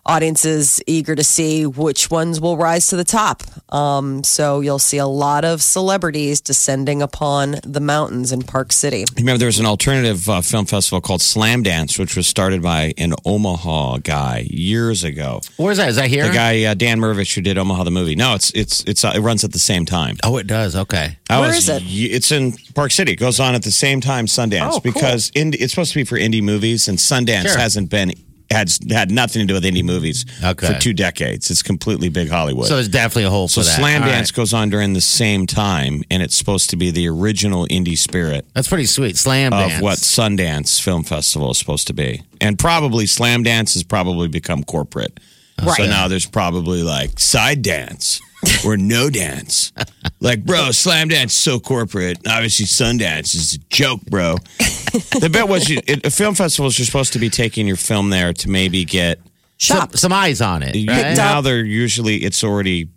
Audiences 0.08 0.80
eager 0.86 1.14
to 1.14 1.22
see 1.22 1.66
which 1.66 2.10
ones 2.10 2.40
will 2.40 2.56
rise 2.56 2.86
to 2.86 2.96
the 2.96 3.04
top. 3.04 3.42
Um, 3.72 4.24
so 4.24 4.60
you'll 4.60 4.78
see 4.78 4.96
a 4.96 5.06
lot 5.06 5.44
of 5.44 5.60
celebrities 5.62 6.40
descending 6.40 7.02
upon 7.02 7.56
the 7.62 7.80
mountains 7.80 8.32
in 8.32 8.40
Park 8.42 8.72
City. 8.72 9.04
Remember, 9.18 9.36
there 9.38 9.46
was 9.46 9.58
an 9.58 9.66
alternative 9.66 10.26
uh, 10.26 10.40
film 10.40 10.64
festival 10.64 11.02
called 11.02 11.20
Slam 11.20 11.62
Dance, 11.62 11.98
which 11.98 12.16
was 12.16 12.26
started 12.26 12.62
by 12.62 12.94
an 12.96 13.12
Omaha 13.26 13.98
guy 13.98 14.46
years 14.48 15.04
ago. 15.04 15.42
Where's 15.58 15.76
that? 15.76 15.90
Is 15.90 15.96
that 15.96 16.08
here? 16.08 16.26
The 16.26 16.32
guy 16.32 16.64
uh, 16.64 16.72
Dan 16.72 16.98
Mirvish 17.00 17.34
who 17.34 17.42
did 17.42 17.58
Omaha 17.58 17.84
the 17.84 17.90
movie. 17.90 18.16
No, 18.16 18.34
it's 18.34 18.50
it's 18.52 18.82
it's 18.84 19.04
uh, 19.04 19.12
it 19.14 19.20
runs 19.20 19.44
at 19.44 19.52
the 19.52 19.58
same 19.58 19.84
time. 19.84 20.16
Oh, 20.24 20.38
it 20.38 20.46
does. 20.46 20.74
Okay. 20.74 21.18
I 21.28 21.38
Where 21.40 21.48
was- 21.50 21.58
is 21.58 21.68
it? 21.68 21.82
It's 21.84 22.32
in 22.32 22.54
Park 22.74 22.92
City. 22.92 23.12
It 23.12 23.16
goes 23.16 23.38
on 23.40 23.54
at 23.54 23.62
the 23.62 23.70
same 23.72 24.00
time 24.00 24.24
Sundance 24.24 24.68
Oh, 24.68 24.80
cool. 24.80 24.92
because 24.92 25.30
indie, 25.32 25.56
it's 25.60 25.74
supposed 25.74 25.92
to 25.92 25.98
be 25.98 26.04
for 26.04 26.16
indie 26.18 26.42
movies, 26.42 26.88
and 26.88 26.96
Sundance 26.96 27.42
Sure. 27.48 27.58
hasn't 27.58 27.90
been 27.90 28.12
had 28.50 28.70
had 28.90 29.10
nothing 29.10 29.40
to 29.40 29.46
do 29.46 29.54
with 29.54 29.64
indie 29.64 29.84
movies 29.84 30.24
Okay. 30.42 30.66
for 30.66 30.78
two 30.80 30.92
decades. 30.94 31.50
It's 31.50 31.62
completely 31.62 32.08
big 32.08 32.28
Hollywood. 32.30 32.66
So 32.66 32.78
it's 32.78 32.88
definitely 32.88 33.24
a 33.24 33.30
hole 33.30 33.48
So 33.48 33.60
for 33.60 33.66
that. 33.66 33.76
Slam 33.76 34.02
Dance 34.02 34.30
right. 34.30 34.36
goes 34.36 34.54
on 34.54 34.70
during 34.70 34.94
the 34.94 35.00
same 35.00 35.46
time, 35.46 36.02
and 36.10 36.22
it's 36.22 36.36
supposed 36.36 36.70
to 36.70 36.76
be 36.76 36.90
the 36.90 37.08
original 37.08 37.66
indie 37.66 37.98
spirit 37.98 38.46
That's 38.54 38.68
pretty 38.68 38.86
sweet. 38.86 39.16
Slam 39.16 39.52
of 39.52 39.68
dance. 39.68 39.82
what 39.82 39.98
Sundance 39.98 40.80
Film 40.80 41.04
Festival 41.04 41.50
is 41.50 41.58
supposed 41.58 41.86
to 41.88 41.92
be. 41.92 42.22
And 42.40 42.58
probably 42.58 43.06
Slam 43.06 43.42
Dance 43.42 43.74
has 43.74 43.82
probably 43.82 44.28
become 44.28 44.64
corporate. 44.64 45.18
Right. 45.62 45.76
So 45.76 45.86
now 45.86 46.06
there's 46.08 46.26
probably 46.26 46.82
like 46.82 47.18
side 47.18 47.62
dance. 47.62 48.20
Or 48.64 48.76
no 48.76 49.10
dance. 49.10 49.72
like, 50.20 50.44
bro, 50.44 50.70
slam 50.70 51.08
dance 51.08 51.34
so 51.34 51.58
corporate. 51.60 52.18
Obviously, 52.26 52.66
Sundance 52.66 53.34
is 53.34 53.54
a 53.54 53.58
joke, 53.70 54.00
bro. 54.02 54.36
the 55.20 55.28
bet 55.32 55.48
was 55.48 55.68
you, 55.68 55.80
it, 55.86 56.12
film 56.12 56.34
festivals, 56.34 56.78
you're 56.78 56.86
supposed 56.86 57.12
to 57.14 57.18
be 57.18 57.30
taking 57.30 57.66
your 57.66 57.76
film 57.76 58.10
there 58.10 58.32
to 58.32 58.48
maybe 58.50 58.84
get. 58.84 59.18
Some, 59.60 59.90
some 59.94 60.12
eyes 60.12 60.40
on 60.40 60.62
it. 60.62 60.76
You- 60.76 60.86
Right? 60.88 61.16
now 61.16 61.40
they're 61.40 61.64
usually, 61.64 62.18
it's 62.18 62.44
already, 62.44 62.88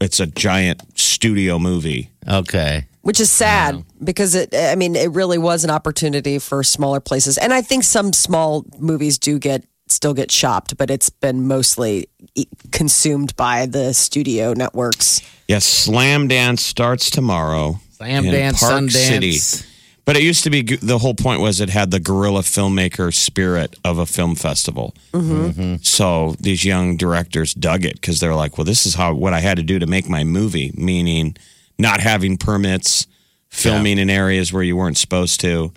it's 0.00 0.18
a 0.20 0.26
giant 0.26 0.82
studio 0.98 1.58
movie. 1.58 2.10
Okay. 2.28 2.86
which 3.02 3.20
is 3.20 3.30
sad 3.30 3.84
because 4.02 4.34
it 4.34 4.52
i 4.52 4.74
mean 4.74 4.96
it 4.96 5.12
really 5.12 5.38
was 5.38 5.62
an 5.62 5.70
opportunity 5.70 6.40
for 6.40 6.64
smaller 6.64 6.98
places 6.98 7.38
and 7.38 7.52
i 7.54 7.62
think 7.62 7.84
some 7.84 8.12
small 8.12 8.64
movies 8.80 9.16
do 9.16 9.38
get 9.38 9.64
still 9.88 10.14
get 10.14 10.30
shopped 10.32 10.76
but 10.76 10.90
it's 10.90 11.08
been 11.10 11.46
mostly 11.46 12.08
e- 12.34 12.46
consumed 12.72 13.34
by 13.36 13.66
the 13.66 13.92
studio 13.94 14.52
networks 14.52 15.20
Yes, 15.48 15.64
Slam 15.64 16.26
Dance 16.26 16.60
starts 16.60 17.08
tomorrow. 17.08 17.78
Slam 17.92 18.24
in 18.24 18.32
Dance, 18.32 18.58
Park 18.58 18.82
Sundance. 18.82 18.90
City. 18.90 19.64
But 20.04 20.16
it 20.16 20.24
used 20.24 20.42
to 20.42 20.50
be 20.50 20.62
the 20.62 20.98
whole 20.98 21.14
point 21.14 21.40
was 21.40 21.60
it 21.60 21.68
had 21.70 21.92
the 21.92 22.00
guerrilla 22.00 22.40
filmmaker 22.40 23.14
spirit 23.14 23.76
of 23.84 23.98
a 23.98 24.06
film 24.06 24.34
festival. 24.34 24.92
Mm-hmm. 25.12 25.76
So 25.82 26.34
these 26.40 26.64
young 26.64 26.96
directors 26.96 27.54
dug 27.54 27.84
it 27.84 27.94
because 27.94 28.18
they're 28.18 28.34
like, 28.34 28.58
well, 28.58 28.64
this 28.64 28.86
is 28.86 28.94
how 28.96 29.14
what 29.14 29.34
I 29.34 29.38
had 29.38 29.56
to 29.58 29.62
do 29.62 29.78
to 29.78 29.86
make 29.86 30.08
my 30.08 30.24
movie, 30.24 30.72
meaning 30.76 31.36
not 31.78 32.00
having 32.00 32.36
permits, 32.38 33.06
filming 33.48 33.98
in 33.98 34.10
areas 34.10 34.52
where 34.52 34.64
you 34.64 34.76
weren't 34.76 34.98
supposed 34.98 35.40
to. 35.42 35.72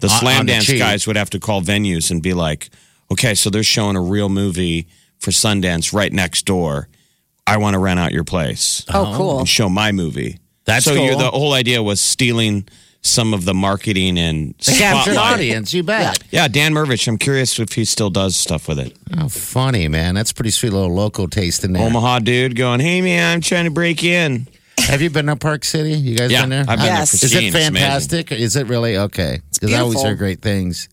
The 0.00 0.08
On- 0.08 0.18
Slam 0.18 0.40
on 0.40 0.46
the 0.46 0.52
Dance 0.54 0.66
cheap. 0.66 0.78
guys 0.80 1.06
would 1.06 1.14
have 1.16 1.30
to 1.30 1.38
call 1.38 1.62
venues 1.62 2.10
and 2.10 2.20
be 2.20 2.34
like, 2.34 2.70
okay, 3.12 3.34
so 3.34 3.50
they're 3.50 3.62
showing 3.62 3.96
a 3.96 4.00
real 4.02 4.28
movie 4.28 4.86
for 5.18 5.30
Sundance 5.30 5.92
right 5.92 6.12
next 6.12 6.44
door. 6.46 6.88
I 7.46 7.56
want 7.56 7.74
to 7.74 7.78
rent 7.80 7.98
out 7.98 8.12
your 8.12 8.24
place 8.24 8.84
oh 8.92 9.02
uh-huh. 9.02 9.16
cool 9.16 9.38
and 9.40 9.48
show 9.48 9.68
my 9.68 9.92
movie. 9.92 10.38
That's 10.64 10.84
so 10.84 10.94
you 10.94 11.10
cool. 11.10 11.18
the 11.18 11.30
whole 11.30 11.52
idea 11.54 11.82
was 11.82 12.00
stealing 12.00 12.68
some 13.04 13.34
of 13.34 13.44
the 13.44 13.52
marketing 13.54 14.16
and 14.16 14.54
The 14.58 14.76
captured 14.78 15.14
spotlight. 15.14 15.34
audience, 15.34 15.74
you 15.74 15.82
bet. 15.82 16.22
Yeah, 16.30 16.46
Dan 16.46 16.72
Mirvish. 16.72 17.08
I'm 17.08 17.18
curious 17.18 17.58
if 17.58 17.72
he 17.72 17.84
still 17.84 18.10
does 18.10 18.36
stuff 18.36 18.68
with 18.68 18.78
it. 18.78 18.96
Oh, 19.18 19.28
funny, 19.28 19.88
man. 19.88 20.14
That's 20.14 20.30
a 20.30 20.34
pretty 20.34 20.50
sweet 20.52 20.72
little 20.72 20.94
local 20.94 21.26
taste 21.26 21.64
in 21.64 21.72
there. 21.72 21.82
Omaha 21.84 22.20
dude 22.20 22.54
going, 22.54 22.78
hey 22.78 23.00
man, 23.00 23.34
I'm 23.34 23.40
trying 23.40 23.64
to 23.64 23.72
break 23.72 24.04
in. 24.04 24.46
Have 24.78 25.02
you 25.02 25.10
been 25.10 25.26
to 25.26 25.34
Park 25.34 25.64
City? 25.64 25.94
You 25.94 26.16
guys 26.16 26.30
Yeah, 26.30 26.42
been 26.42 26.50
there? 26.50 26.64
I've 26.68 26.78
been 26.78 26.86
Yes. 26.86 27.10
there 27.10 27.18
for 27.18 27.26
Is 27.26 27.34
it. 27.34 27.44
It's 27.44 27.54
amazing. 27.56 27.74
fantastic? 27.74 28.32
Is 28.32 28.54
it 28.56 28.66
really? 28.68 28.96
Okay. 28.96 29.40
Because 29.52 29.72
I 29.74 29.78
always 29.80 29.94
beautiful. 29.94 30.06
hear 30.10 30.14
great 30.16 30.40
things. 30.42 30.88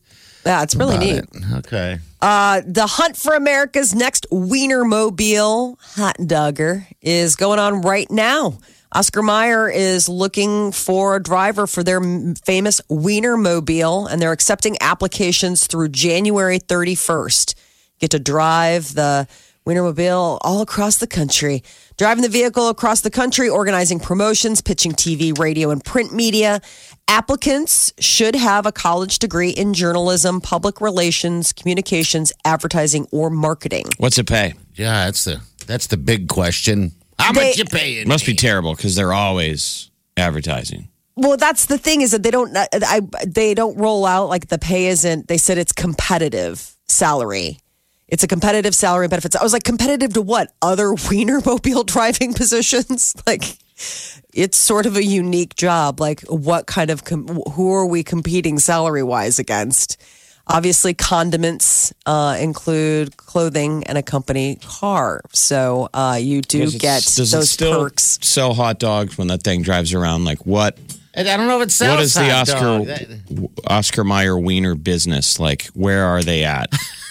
yeah 0.45 0.63
it's 0.63 0.73
really 0.75 0.95
about 0.95 1.05
neat 1.05 1.17
it. 1.17 1.53
Okay. 1.59 1.99
Uh, 2.21 2.61
the 2.65 2.85
hunt 2.85 3.15
for 3.15 3.33
America's 3.33 3.95
next 3.95 4.27
Wienermobile 4.29 5.77
hot 5.95 6.17
dogger 6.25 6.85
is 7.01 7.35
going 7.35 7.59
on 7.59 7.81
right 7.81 8.09
now. 8.11 8.57
Oscar 8.91 9.21
Mayer 9.21 9.69
is 9.69 10.09
looking 10.09 10.71
for 10.71 11.15
a 11.15 11.23
driver 11.23 11.67
for 11.67 11.83
their 11.83 12.01
famous 12.43 12.81
Wienermobile, 12.89 14.11
and 14.11 14.21
they're 14.21 14.31
accepting 14.31 14.77
applications 14.81 15.67
through 15.67 15.89
January 15.89 16.59
31st. 16.59 17.53
Get 17.99 18.11
to 18.11 18.19
drive 18.19 18.95
the 18.95 19.27
Wienermobile 19.69 20.39
all 20.41 20.61
across 20.61 20.97
the 20.97 21.05
country. 21.07 21.63
Driving 21.97 22.23
the 22.23 22.29
vehicle 22.29 22.69
across 22.69 23.01
the 23.01 23.11
country, 23.11 23.47
organizing 23.49 23.99
promotions, 23.99 24.61
pitching 24.61 24.93
TV, 24.93 25.37
radio, 25.37 25.69
and 25.69 25.83
print 25.83 26.11
media. 26.11 26.61
Applicants 27.07 27.93
should 27.99 28.35
have 28.35 28.65
a 28.65 28.71
college 28.71 29.19
degree 29.19 29.49
in 29.51 29.73
journalism, 29.73 30.41
public 30.41 30.81
relations, 30.81 31.53
communications, 31.53 32.33
advertising, 32.45 33.05
or 33.11 33.29
marketing. 33.29 33.85
What's 33.97 34.17
it 34.17 34.27
pay? 34.27 34.53
Yeah, 34.75 35.05
that's 35.05 35.25
the 35.25 35.41
that's 35.67 35.87
the 35.87 35.97
big 35.97 36.27
question. 36.29 36.93
How 37.19 37.31
They- 37.33 37.49
much 37.49 37.57
you 37.57 37.65
paying? 37.65 38.07
Must 38.07 38.25
be 38.25 38.33
terrible 38.33 38.73
because 38.75 38.95
they're 38.95 39.13
always 39.13 39.91
advertising. 40.17 40.87
Well, 41.15 41.35
that's 41.37 41.65
the 41.65 41.77
thing 41.77 42.01
is 42.01 42.11
that 42.11 42.23
they 42.23 42.31
don't 42.31 42.55
I, 42.55 43.01
they 43.27 43.53
don't 43.53 43.77
roll 43.77 44.05
out 44.05 44.29
like 44.29 44.47
the 44.47 44.57
pay 44.57 44.87
isn't. 44.87 45.27
They 45.27 45.37
said 45.37 45.57
it's 45.57 45.73
competitive 45.73 46.75
salary. 46.87 47.59
It's 48.11 48.23
a 48.23 48.27
competitive 48.27 48.73
salary 48.75 49.05
and 49.05 49.09
benefits. 49.09 49.35
I 49.35 49.43
was 49.43 49.53
like, 49.53 49.63
competitive 49.63 50.13
to 50.13 50.21
what? 50.21 50.51
Other 50.61 50.85
Wienermobile 51.07 51.85
driving 51.85 52.33
positions? 52.33 53.15
Like, 53.27 53.43
it's 54.33 54.57
sort 54.57 54.85
of 54.85 54.95
a 54.97 55.03
unique 55.03 55.55
job. 55.55 55.99
Like, 56.01 56.21
what 56.21 56.65
kind 56.67 56.89
of 56.89 57.05
com- 57.05 57.27
who 57.27 57.71
are 57.73 57.85
we 57.85 58.03
competing 58.03 58.59
salary 58.59 59.03
wise 59.03 59.39
against? 59.39 60.01
Obviously, 60.47 60.95
condiments 60.95 61.93
uh, 62.07 62.35
include 62.41 63.15
clothing 63.17 63.83
and 63.85 63.97
a 63.97 64.01
company 64.03 64.57
car. 64.63 65.21
So 65.31 65.89
uh, 65.93 66.17
you 66.19 66.41
do 66.41 66.61
Does 66.61 66.75
it- 66.75 66.81
get 66.81 67.03
does 67.03 67.33
it 67.33 67.37
those 67.37 67.51
still 67.51 67.79
perks. 67.83 68.17
Sell 68.23 68.53
hot 68.55 68.79
dogs 68.79 69.15
when 69.17 69.27
that 69.27 69.43
thing 69.43 69.61
drives 69.61 69.93
around. 69.93 70.25
Like 70.25 70.45
what? 70.45 70.77
I 71.15 71.23
don't 71.23 71.47
know 71.47 71.61
if 71.61 71.67
it 71.67 71.71
sells 71.71 71.97
what 71.97 72.03
is 72.03 72.13
the 72.15 72.29
hot 72.29 72.49
Oscar 72.49 72.85
dog. 73.39 73.49
Oscar 73.67 74.03
Mayer 74.03 74.37
Wiener 74.39 74.73
business? 74.75 75.39
Like 75.39 75.67
where 75.67 76.03
are 76.05 76.23
they 76.23 76.43
at? 76.45 76.71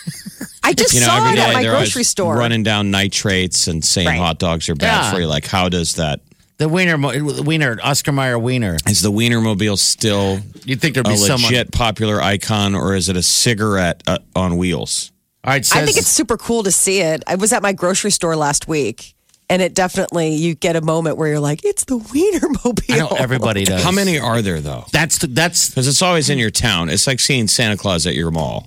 I 0.62 0.72
just 0.72 0.92
You 0.94 1.00
know, 1.00 1.06
saw 1.06 1.30
it 1.32 1.38
at 1.38 1.54
my 1.54 1.62
grocery 1.64 2.04
store. 2.04 2.36
running 2.36 2.62
down 2.62 2.90
nitrates 2.90 3.68
and 3.68 3.84
saying 3.84 4.06
Right. 4.08 4.18
hot 4.18 4.38
dogs 4.38 4.68
are 4.68 4.74
bad 4.74 5.04
Yeah. 5.04 5.12
for 5.12 5.20
you. 5.20 5.26
Like 5.26 5.46
how 5.46 5.68
does 5.68 5.94
that? 5.94 6.20
The 6.58 6.68
Wiener, 6.68 6.96
Wiener, 6.98 7.78
Oscar 7.84 8.10
Mayer 8.10 8.36
Wiener. 8.38 8.76
Is 8.88 9.00
the 9.00 9.12
Wienermobile 9.12 9.78
still 9.78 10.40
You'd 10.64 10.80
think 10.80 10.94
there'd 10.94 11.06
a 11.06 11.10
be 11.10 11.16
legit 11.16 11.40
someone. 11.40 11.66
popular 11.72 12.20
icon, 12.20 12.74
or 12.74 12.96
is 12.96 13.08
it 13.08 13.16
a 13.16 13.22
cigarette 13.22 14.02
uh, 14.08 14.18
on 14.34 14.56
wheels? 14.56 15.12
All 15.44 15.52
right, 15.52 15.64
I 15.76 15.84
think 15.86 15.96
it's 15.98 16.08
super 16.08 16.36
cool 16.36 16.64
to 16.64 16.72
see 16.72 17.00
it. 17.00 17.22
I 17.28 17.36
was 17.36 17.52
at 17.52 17.62
my 17.62 17.72
grocery 17.72 18.10
store 18.10 18.34
last 18.34 18.66
week, 18.66 19.14
and 19.48 19.62
it 19.62 19.72
definitely 19.72 20.34
you 20.34 20.56
get 20.56 20.74
a 20.74 20.80
moment 20.80 21.16
where 21.16 21.28
you're 21.28 21.38
like, 21.38 21.60
"It's 21.64 21.84
the 21.84 21.96
Wienermobile." 21.96 22.90
I 22.92 22.98
know 22.98 23.06
everybody 23.16 23.64
does. 23.64 23.84
How 23.84 23.92
many 23.92 24.18
are 24.18 24.42
there 24.42 24.60
though? 24.60 24.84
That's 24.92 25.18
the, 25.18 25.28
that's 25.28 25.68
Because 25.70 25.86
it's 25.86 26.02
always 26.02 26.28
in 26.28 26.38
your 26.38 26.50
town. 26.50 26.88
It's 26.90 27.06
like 27.06 27.20
seeing 27.20 27.46
Santa 27.46 27.76
Claus 27.76 28.04
at 28.04 28.16
your 28.16 28.32
mall. 28.32 28.66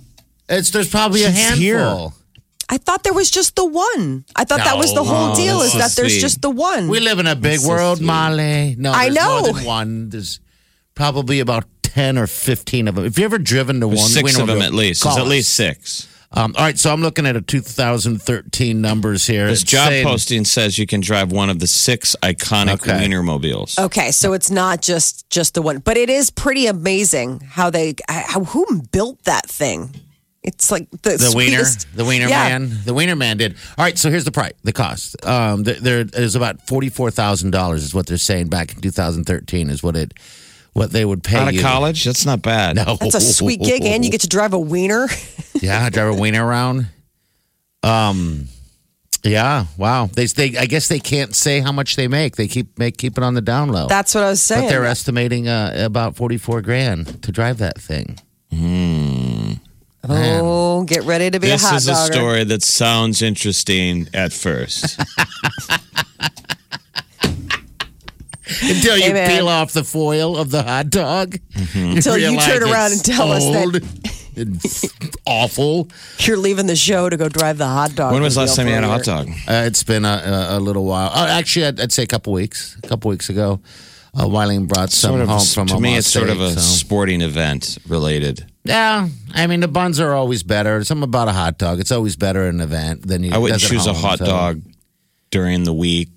It's. 0.52 0.70
There's 0.72 0.90
probably 0.90 1.24
a 1.24 1.30
It's 1.30 1.38
handful. 1.38 1.60
here. 1.62 2.10
I 2.70 2.78
thought 2.78 3.04
there 3.04 3.14
was 3.14 3.30
just 3.30 3.56
the 3.58 3.66
one. 3.66 4.24
I 4.36 4.46
thought 4.46 4.60
that 4.64 4.78
was 4.78 4.90
the 4.94 5.04
No. 5.04 5.04
whole 5.04 5.36
deal. 5.36 5.62
Is 5.62 5.74
this 5.74 5.82
that 5.82 5.90
is 5.90 5.96
there's 5.96 6.14
the- 6.16 6.22
just 6.22 6.42
the 6.42 6.50
one. 6.50 6.88
We 6.88 7.00
live 7.02 7.20
in 7.20 7.28
a 7.28 7.36
big 7.36 7.54
This 7.54 7.64
is 7.64 7.68
world, 7.68 8.00
the- 8.00 8.04
Molly. 8.06 8.76
No, 8.78 8.92
I 8.94 9.10
know. 9.10 9.42
more 9.42 9.54
than 9.54 9.64
one. 9.66 10.10
There's 10.10 10.40
probably 10.96 11.40
about 11.42 11.66
ten 11.84 12.18
or 12.18 12.28
fifteen 12.28 12.88
of 12.88 12.96
them. 12.96 13.06
If 13.06 13.18
you 13.20 13.26
ever 13.26 13.38
driven 13.40 13.82
to 13.82 13.88
There's 13.88 14.00
one, 14.00 14.10
six 14.10 14.38
of 14.38 14.48
them 14.48 14.62
at 14.62 14.74
least. 14.74 15.02
call 15.04 15.16
There's 15.16 15.26
at 15.26 15.30
least 15.30 15.54
six. 15.54 16.08
Um, 16.34 16.56
all 16.58 16.64
right, 16.64 16.80
so 16.80 16.94
I'm 16.94 17.02
looking 17.02 17.26
at 17.26 17.36
a 17.36 17.42
2013 17.42 18.80
numbers 18.80 19.28
here. 19.28 19.48
This 19.50 19.64
It's 19.64 19.72
job 19.72 19.90
saying- 19.90 20.06
posting 20.06 20.46
says 20.46 20.78
you 20.78 20.88
can 20.88 21.02
drive 21.02 21.30
one 21.34 21.50
of 21.50 21.60
the 21.60 21.68
six 21.68 22.16
iconic 22.24 22.76
Okay. 22.76 22.92
Wienermobiles. 23.06 23.78
okay, 23.78 24.12
so 24.12 24.32
it's 24.32 24.50
not 24.50 24.82
just 24.82 25.30
just 25.30 25.56
the 25.56 25.62
one, 25.62 25.80
but 25.80 25.98
it 25.98 26.10
is 26.10 26.30
pretty 26.30 26.68
amazing 26.68 27.42
how 27.52 27.70
they 27.70 27.96
how 28.08 28.46
who 28.46 28.84
built 28.94 29.22
that 29.26 29.50
thing. 29.50 29.94
It's 30.44 30.72
like 30.72 30.90
the, 30.90 31.18
The 31.18 31.34
wiener, 31.36 31.64
the 31.94 32.04
wiener 32.04 32.28
Yeah. 32.28 32.58
man, 32.58 32.80
the 32.84 32.94
wiener 32.96 33.16
man 33.16 33.38
did. 33.38 33.56
All 33.78 33.86
right, 33.86 33.96
so 33.98 34.10
here's 34.10 34.24
the 34.26 34.32
price, 34.32 34.54
the 34.64 34.74
cost. 34.74 35.24
Um, 35.26 35.62
there, 35.64 36.04
there 36.04 36.06
is 36.24 36.36
about 36.36 36.66
forty 36.68 36.90
four 36.90 37.12
thousand 37.12 37.52
dollars 37.52 37.84
is 37.84 37.94
what 37.94 38.08
they're 38.08 38.18
saying 38.18 38.48
back 38.48 38.74
in 38.74 38.82
2013 38.82 39.70
is 39.70 39.84
what 39.84 39.96
it, 39.96 40.14
what 40.74 40.92
they 40.92 41.06
would 41.06 41.24
pay 41.24 41.38
Out 41.38 41.50
of 41.50 41.54
you. 41.54 41.62
college? 41.62 42.04
That's 42.06 42.26
not 42.26 42.42
bad. 42.42 42.76
No, 42.78 42.96
That's 42.96 43.14
a 43.14 43.22
sweet 43.22 43.62
gig, 43.62 43.84
and 43.86 44.04
you 44.04 44.10
get 44.10 44.22
to 44.22 44.28
drive 44.28 44.54
a 44.54 44.60
wiener. 44.60 45.08
yeah, 45.62 45.88
drive 45.92 46.16
a 46.18 46.20
wiener 46.20 46.44
around. 46.44 46.88
Um, 47.84 48.48
yeah, 49.24 49.66
wow. 49.78 50.08
They, 50.12 50.26
they, 50.26 50.58
I 50.58 50.66
guess 50.66 50.88
they 50.88 51.00
can't 51.00 51.36
say 51.36 51.60
how 51.60 51.72
much 51.72 51.96
they 51.96 52.08
make. 52.08 52.36
They 52.36 52.48
keep 52.48 52.80
make 52.80 52.98
keep 52.98 53.18
it 53.20 53.24
on 53.24 53.36
the 53.36 53.42
down 53.42 53.70
low. 53.70 53.88
That's 53.88 54.16
what 54.16 54.24
I 54.24 54.30
was 54.32 54.42
saying. 54.42 54.64
but 54.66 54.70
they're 54.70 54.86
estimating 54.86 55.48
uh, 55.48 55.74
about 55.78 56.16
forty 56.16 56.38
four 56.40 56.64
grand 56.64 57.22
to 57.22 57.32
drive 57.32 57.60
that 57.60 57.80
thing. 57.80 58.18
Oh, 60.10 60.84
get 60.84 61.04
ready 61.04 61.30
to 61.30 61.40
be 61.40 61.48
This 61.48 61.64
a 61.64 61.68
hot 61.68 61.72
dog. 61.72 61.82
This 61.82 61.88
is 61.88 62.10
a 62.10 62.14
story 62.14 62.44
that 62.46 62.64
sounds 62.64 63.22
interesting 63.22 64.08
at 64.14 64.34
first. 64.34 65.00
Until 68.64 68.98
you 68.98 69.14
Hey, 69.14 69.38
peel 69.38 69.48
off 69.48 69.72
the 69.72 69.84
foil 69.84 70.38
of 70.38 70.52
the 70.52 70.62
hot 70.64 70.90
dog. 70.90 71.38
Until 71.74 72.18
you 72.18 72.30
realize 72.30 72.46
turn 72.46 72.64
around 72.64 72.92
and 72.92 73.04
tell 73.04 73.32
us 73.32 73.46
that- 73.46 73.66
old 73.66 73.82
and 74.36 74.62
awful. 75.26 75.90
You're 76.20 76.38
leaving 76.38 76.66
the 76.68 76.76
show 76.76 77.10
to 77.10 77.18
go 77.18 77.30
drive 77.30 77.58
the 77.58 77.68
hot 77.68 77.96
dog. 77.96 78.14
when 78.14 78.22
was 78.24 78.36
the 78.36 78.42
last 78.42 78.56
time 78.56 78.68
you 78.68 78.74
had 78.74 78.84
a 78.84 78.88
hot 78.88 79.04
dog? 79.04 79.28
dog? 79.28 79.36
Uh, 79.48 79.64
it's 79.66 79.84
been 79.84 80.06
a, 80.06 80.48
a, 80.52 80.58
a 80.58 80.60
little 80.60 80.86
while. 80.86 81.10
Uh, 81.10 81.28
actually, 81.30 81.66
I'd, 81.68 81.80
I'd 81.82 81.92
say 81.92 82.04
a 82.04 82.08
couple 82.08 82.34
weeks. 82.34 82.78
A 82.84 82.88
couple 82.88 83.10
weeks 83.10 83.30
ago, 83.30 83.60
uh, 84.14 84.26
Wyling 84.26 84.68
brought 84.68 84.92
some 84.92 85.12
Sort 85.12 85.22
of, 85.22 85.28
home 85.30 85.40
from 85.46 85.68
to 85.68 85.74
me, 85.80 85.90
Omaha 85.90 85.98
it's 86.00 86.08
sort 86.08 86.30
of 86.30 86.40
a 86.42 86.52
so- 86.54 86.60
sporting 86.60 87.22
event 87.22 87.78
related. 87.88 88.46
Yeah, 88.64 89.08
I 89.34 89.48
mean 89.48 89.60
the 89.62 89.68
buns 89.68 90.00
are 90.00 90.14
always 90.14 90.44
better. 90.44 90.84
Something 90.84 91.04
about 91.04 91.28
a 91.28 91.32
hot 91.32 91.58
dog. 91.58 91.80
It's 91.80 91.92
always 91.92 92.16
better 92.16 92.48
in 92.48 92.56
an 92.56 92.62
event 92.62 93.08
than 93.08 93.24
you. 93.24 93.32
I 93.32 93.38
wouldn't 93.40 93.64
at 93.64 93.68
choose 93.70 93.88
a 93.88 93.94
hot 93.94 94.20
so- 94.20 94.26
dog 94.26 94.62
during 95.32 95.64
the 95.64 95.74
week. 95.74 96.10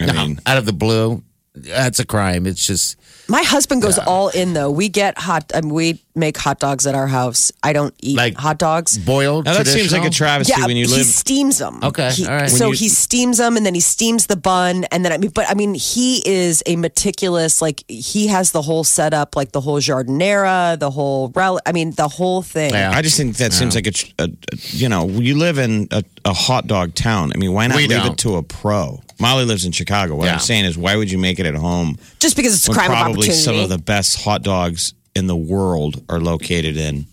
I 0.00 0.06
No, 0.06 0.12
mean, 0.26 0.40
out 0.44 0.58
of 0.58 0.66
the 0.66 0.72
blue. 0.74 1.22
That's 1.62 1.98
a 1.98 2.06
crime. 2.06 2.46
It's 2.46 2.64
just 2.66 2.96
My 3.28 3.42
husband 3.42 3.82
goes 3.82 3.98
all 3.98 4.28
in 4.30 4.54
though. 4.54 4.70
We 4.70 4.88
get 4.88 5.18
hot. 5.18 5.50
I 5.54 5.60
mean, 5.60 5.74
we 5.74 6.02
make 6.14 6.36
hot 6.36 6.58
dogs 6.58 6.86
at 6.86 6.94
our 6.94 7.06
house. 7.06 7.52
I 7.62 7.72
don't 7.72 7.94
eat 8.00 8.16
Like- 8.16 8.36
hot 8.36 8.58
dogs. 8.58 8.96
boiled. 8.98 9.44
Now, 9.44 9.54
that 9.58 9.66
seems 9.66 9.92
like 9.92 10.04
a 10.04 10.10
travesty 10.10 10.54
Yeah, 10.56 10.66
when 10.66 10.76
you 10.76 10.86
live. 10.88 10.98
he 10.98 11.04
steams 11.04 11.58
them. 11.58 11.78
Okay, 11.82 12.10
He- 12.10 12.26
all 12.26 12.34
right. 12.34 12.50
So 12.50 12.68
you- 12.72 12.76
he 12.76 12.88
steams 12.88 13.36
them, 13.38 13.56
and 13.56 13.64
then 13.66 13.74
he 13.74 13.80
steams 13.80 14.26
the 14.26 14.36
bun, 14.36 14.84
and 14.90 15.04
then 15.04 15.12
I 15.12 15.18
mean, 15.18 15.30
but 15.30 15.48
I 15.48 15.54
mean, 15.54 15.74
he 15.74 16.22
is 16.26 16.62
a 16.66 16.76
meticulous. 16.76 17.60
Like 17.62 17.84
he 17.88 18.26
has 18.28 18.50
the 18.52 18.62
whole 18.62 18.82
setup, 18.84 19.36
like 19.36 19.52
the 19.52 19.60
whole 19.60 19.78
giardiniera, 19.80 20.78
the 20.78 20.90
whole 20.90 21.30
rel. 21.34 21.60
I 21.66 21.72
mean, 21.72 21.92
the 21.92 22.08
whole 22.08 22.42
thing. 22.42 22.72
Yeah. 22.72 22.90
I 22.94 23.02
just 23.02 23.16
think 23.16 23.36
that 23.36 23.52
seems 23.52 23.74
like 23.74 23.86
a, 23.86 23.92
a, 24.18 24.24
a- 24.24 24.30
you 24.70 24.88
know, 24.88 25.06
you 25.08 25.36
live 25.36 25.58
in 25.58 25.86
a, 25.90 26.02
a 26.24 26.32
hot 26.32 26.66
dog 26.66 26.94
town. 26.94 27.32
I 27.34 27.38
mean, 27.38 27.52
why 27.52 27.66
not 27.66 27.76
We 27.76 27.86
leave 27.86 27.98
don't. 28.02 28.12
it 28.12 28.18
to 28.18 28.36
a 28.36 28.42
pro? 28.42 29.02
Molly 29.20 29.44
lives 29.44 29.64
in 29.64 29.72
Chicago. 29.72 30.16
What 30.16 30.26
Yeah. 30.26 30.34
I'm 30.34 30.38
saying 30.40 30.64
is, 30.64 30.78
why 30.78 30.96
would 30.96 31.10
you 31.10 31.18
make 31.18 31.38
it 31.38 31.46
at 31.46 31.54
home 31.54 31.96
Just 32.20 32.36
because 32.36 32.54
it's 32.54 32.68
a 32.68 32.70
when 32.70 32.76
crime 32.78 32.90
of 32.90 32.96
probably 32.96 33.12
opportunity. 33.28 33.42
some 33.42 33.58
of 33.58 33.68
the 33.68 33.78
best 33.78 34.22
hot 34.22 34.42
dogs 34.42 34.94
in 35.14 35.26
the 35.26 35.36
world 35.36 36.02
are 36.08 36.20
located 36.20 36.76
in 36.76 37.06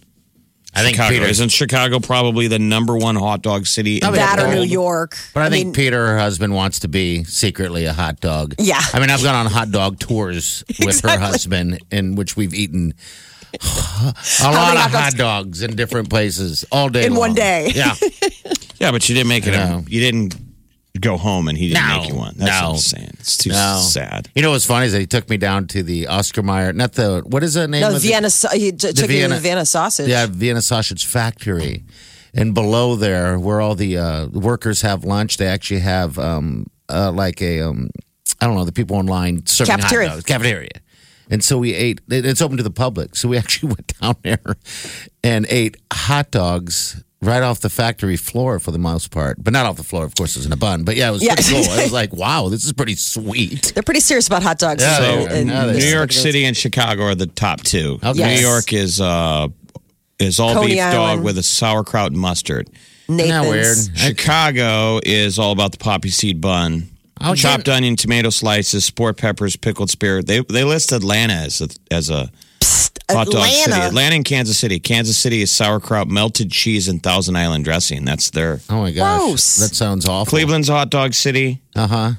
I 0.77 0.81
think 0.83 0.95
Chicago? 0.97 1.13
Peter. 1.15 1.25
Isn't 1.25 1.49
Chicago 1.49 1.99
probably 1.99 2.47
the 2.47 2.59
number 2.59 2.97
one 2.97 3.15
hot 3.15 3.41
dog 3.41 3.65
city? 3.65 3.97
In 3.97 4.03
I 4.03 4.07
the 4.11 4.17
mean, 4.17 4.25
that 4.25 4.39
or 4.39 4.47
world? 4.47 4.55
New 4.55 4.63
York. 4.65 5.17
But 5.33 5.43
I, 5.43 5.49
think 5.49 5.67
mean, 5.67 5.73
Peter, 5.73 6.05
her 6.07 6.17
husband, 6.17 6.53
wants 6.53 6.79
to 6.79 6.87
be 6.89 7.23
secretly 7.23 7.85
a 7.85 7.93
hot 7.93 8.19
dog. 8.19 8.55
Yeah. 8.59 8.81
I 8.93 8.99
mean, 8.99 9.09
I've 9.09 9.23
gone 9.23 9.35
on 9.35 9.45
hot 9.45 9.71
dog 9.71 9.99
tours 9.99 10.63
with 10.85 10.99
her 11.01 11.17
husband, 11.17 11.79
in 11.91 12.15
which 12.15 12.35
we've 12.35 12.53
eaten 12.53 12.93
a 13.53 13.61
lot 14.51 14.75
of 14.75 14.81
hot 14.81 14.91
hot 14.91 15.13
dogs 15.15 15.61
in 15.61 15.75
different 15.77 16.09
places 16.09 16.65
all 16.73 16.89
day. 16.89 17.05
In 17.05 17.15
one 17.15 17.33
day. 17.33 17.71
Yeah. 17.73 17.95
Yeah, 18.77 18.91
but 18.91 19.07
you 19.07 19.15
didn't 19.15 19.29
make 19.29 19.47
it. 19.47 19.51
No. 19.51 19.83
A, 19.87 19.89
you 19.89 20.01
didn't 20.01 20.35
go 21.01 21.17
home 21.17 21.47
and 21.47 21.57
he 21.57 21.69
didn't 21.69 21.87
No. 21.87 21.97
make 21.99 22.09
you 22.09 22.15
one. 22.15 22.33
That's 22.37 22.61
No. 22.61 22.67
what 22.69 22.73
I'm 22.75 22.79
saying. 22.81 23.11
It's 23.19 23.37
too 23.37 23.49
No. 23.51 23.81
sad. 23.85 24.29
You 24.35 24.41
know 24.41 24.51
what's 24.51 24.65
funny 24.65 24.85
is 24.87 24.93
that 24.93 24.99
he 24.99 25.05
took 25.07 25.29
me 25.29 25.37
down 25.37 25.67
to 25.67 25.83
the 25.83 26.07
Oscar 26.07 26.41
Mayer, 26.41 26.73
not 26.73 26.93
the, 26.93 27.21
what 27.25 27.43
is 27.43 27.55
the 27.55 27.67
name 27.67 27.81
no 27.81 27.95
of 27.95 28.01
Vienna. 28.01 28.29
sau- 28.29 28.49
He 28.49 28.71
j- 28.71 28.89
took 28.93 28.95
me 28.95 29.01
to 29.01 29.07
Vienna- 29.07 29.35
the 29.35 29.41
Vienna 29.41 29.65
sausage. 29.65 30.07
Yeah, 30.09 30.25
Vienna 30.29 30.61
Sausage 30.61 31.05
Factory. 31.05 31.83
And 32.33 32.53
below 32.53 32.95
there, 32.95 33.39
where 33.39 33.61
all 33.61 33.75
the 33.75 33.97
uh, 33.97 34.27
workers 34.27 34.81
have 34.81 35.03
lunch, 35.05 35.37
they 35.37 35.47
actually 35.47 35.79
have 35.81 36.19
um, 36.19 36.67
uh, 36.89 37.11
like 37.11 37.41
a, 37.41 37.61
um, 37.61 37.89
I 38.41 38.45
don't 38.45 38.55
know, 38.55 38.65
the 38.65 38.73
people 38.73 38.97
online 38.97 39.45
serving 39.45 39.75
Cafeteria. 39.77 40.09
hot 40.09 40.15
dogs. 40.15 40.25
Cafeteria. 40.25 40.69
And 41.29 41.43
so 41.43 41.57
we 41.57 41.73
ate, 41.73 42.01
it's 42.09 42.41
open 42.41 42.57
to 42.57 42.63
the 42.63 42.69
public. 42.71 43.15
So 43.15 43.29
we 43.29 43.37
actually 43.43 43.69
went 43.69 43.93
down 44.01 44.15
there 44.23 44.55
and 45.23 45.45
ate 45.49 45.77
hot 45.93 46.29
dogs 46.31 47.01
right 47.21 47.41
off 47.41 47.59
the 47.61 47.69
factory 47.69 48.17
floor 48.17 48.59
for 48.59 48.71
the 48.71 48.77
most 48.77 49.09
part. 49.11 49.43
But 49.43 49.53
not 49.53 49.65
off 49.65 49.77
the 49.77 49.83
floor, 49.83 50.03
of 50.05 50.13
course, 50.15 50.35
it 50.35 50.39
was 50.39 50.45
in 50.45 50.51
a 50.51 50.57
bun. 50.57 50.83
But 50.83 50.95
yeah, 50.95 51.09
it 51.09 51.11
was 51.11 51.23
Yeah. 51.23 51.35
pretty 51.35 51.49
cool. 51.53 51.71
I 51.71 51.83
was 51.83 51.91
like, 52.01 52.13
wow, 52.13 52.49
this 52.49 52.65
is 52.65 52.73
pretty 52.73 52.95
sweet. 52.95 53.71
They're 53.73 53.83
pretty 53.83 53.99
serious 54.01 54.27
about 54.27 54.43
hot 54.43 54.59
dogs. 54.59 54.83
Yeah, 54.83 54.97
so, 54.97 55.01
they 55.03 55.25
are. 55.25 55.29
and- 55.29 55.47
No, 55.47 55.71
New. 55.71 55.79
York 55.85 56.11
City 56.11 56.45
and 56.45 56.55
Chicago 56.55 57.03
are 57.03 57.15
the 57.15 57.27
top 57.27 57.61
two. 57.61 57.99
Okay. 58.03 58.19
Yes. 58.19 58.39
New 58.41 58.47
York 58.47 58.73
is 58.73 59.01
uh 59.01 59.47
is 60.19 60.39
all 60.39 60.53
Coney 60.53 60.67
beef 60.75 60.77
dog 60.77 61.23
with 61.23 61.37
a 61.37 61.43
sauerkraut 61.43 62.11
and 62.11 62.19
mustard. 62.19 62.69
Isn't 63.09 63.17
that 63.17 63.27
Nathan's. 63.43 63.89
weird? 63.89 63.97
Chicago 63.97 64.99
is 65.03 65.37
all 65.37 65.51
about 65.51 65.71
the 65.73 65.77
poppy 65.77 66.09
seed 66.09 66.39
bun. 66.41 66.89
Oh, 67.21 67.33
Chopped 67.35 67.69
onion, 67.69 67.95
tomato 67.95 68.29
slices, 68.29 68.83
sport 68.85 69.17
peppers, 69.17 69.55
pickled 69.55 69.89
spirit. 69.89 70.27
They 70.27 70.41
they 70.41 70.63
list 70.63 70.91
Atlanta 70.91 71.33
as 71.33 71.61
a, 71.61 71.67
as 71.89 72.09
a 72.09 72.29
hot 73.09 73.27
dog 73.27 73.45
city. 73.45 73.63
Atlanta. 73.71 73.85
Atlanta 73.87 74.15
and 74.15 74.25
Kansas 74.25 74.57
City. 74.57 74.79
Kansas 74.79 75.17
City 75.17 75.41
is 75.41 75.51
sauerkraut, 75.51 76.07
melted 76.07 76.51
cheese, 76.51 76.87
and 76.87 77.01
Thousand 77.03 77.35
Island 77.35 77.63
dressing. 77.65 78.05
That's 78.05 78.29
their. 78.31 78.59
Oh 78.69 78.81
my 78.81 78.91
gosh. 78.91 79.19
Gross. 79.21 79.55
That 79.57 79.75
sounds 79.75 80.07
awful. 80.07 80.29
Cleveland's 80.29 80.67
hot 80.69 80.89
dog 80.89 81.13
city. 81.13 81.61
Uh 81.75 81.87
huh. 81.87 82.11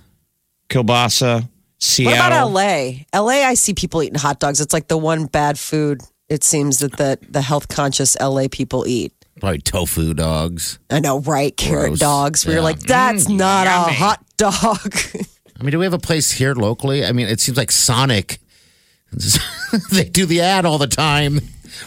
Kielbasa, 0.68 1.42
What 1.42 1.48
Seattle. 1.78 2.26
about 2.26 2.50
LA? 2.52 2.92
LA, 3.14 3.46
I 3.46 3.54
see 3.54 3.74
people 3.74 4.02
eating 4.02 4.18
hot 4.18 4.40
dogs. 4.40 4.60
It's 4.60 4.72
like 4.72 4.88
the 4.88 4.98
one 4.98 5.26
bad 5.26 5.58
food 5.58 6.02
it 6.28 6.42
seems 6.42 6.80
that 6.80 6.96
the, 6.96 7.18
the 7.28 7.40
health 7.40 7.68
conscious 7.68 8.16
LA 8.20 8.46
people 8.50 8.84
eat. 8.86 9.12
Probably 9.38 9.58
tofu 9.60 10.12
dogs. 10.14 10.78
I 10.90 10.98
know, 10.98 11.20
right? 11.20 11.56
Carrot 11.56 11.90
Gross. 11.90 11.98
dogs. 12.00 12.46
We 12.46 12.52
were 12.54 12.58
Yeah. 12.58 12.64
like, 12.64 12.80
that's 12.80 13.28
not 13.28 13.66
a 13.68 13.92
hot 13.92 14.24
dog. 14.36 14.92
I 15.60 15.62
mean, 15.62 15.70
do 15.70 15.78
we 15.78 15.84
have 15.84 15.92
a 15.94 15.98
place 16.00 16.32
here 16.32 16.54
locally? 16.54 17.04
I 17.04 17.12
mean, 17.12 17.28
it 17.28 17.38
seems 17.40 17.56
like 17.56 17.70
Sonic. 17.70 18.38
they 19.92 20.04
do 20.04 20.26
the 20.26 20.40
ad 20.40 20.64
all 20.66 20.78
the 20.78 20.86
time. 20.86 21.40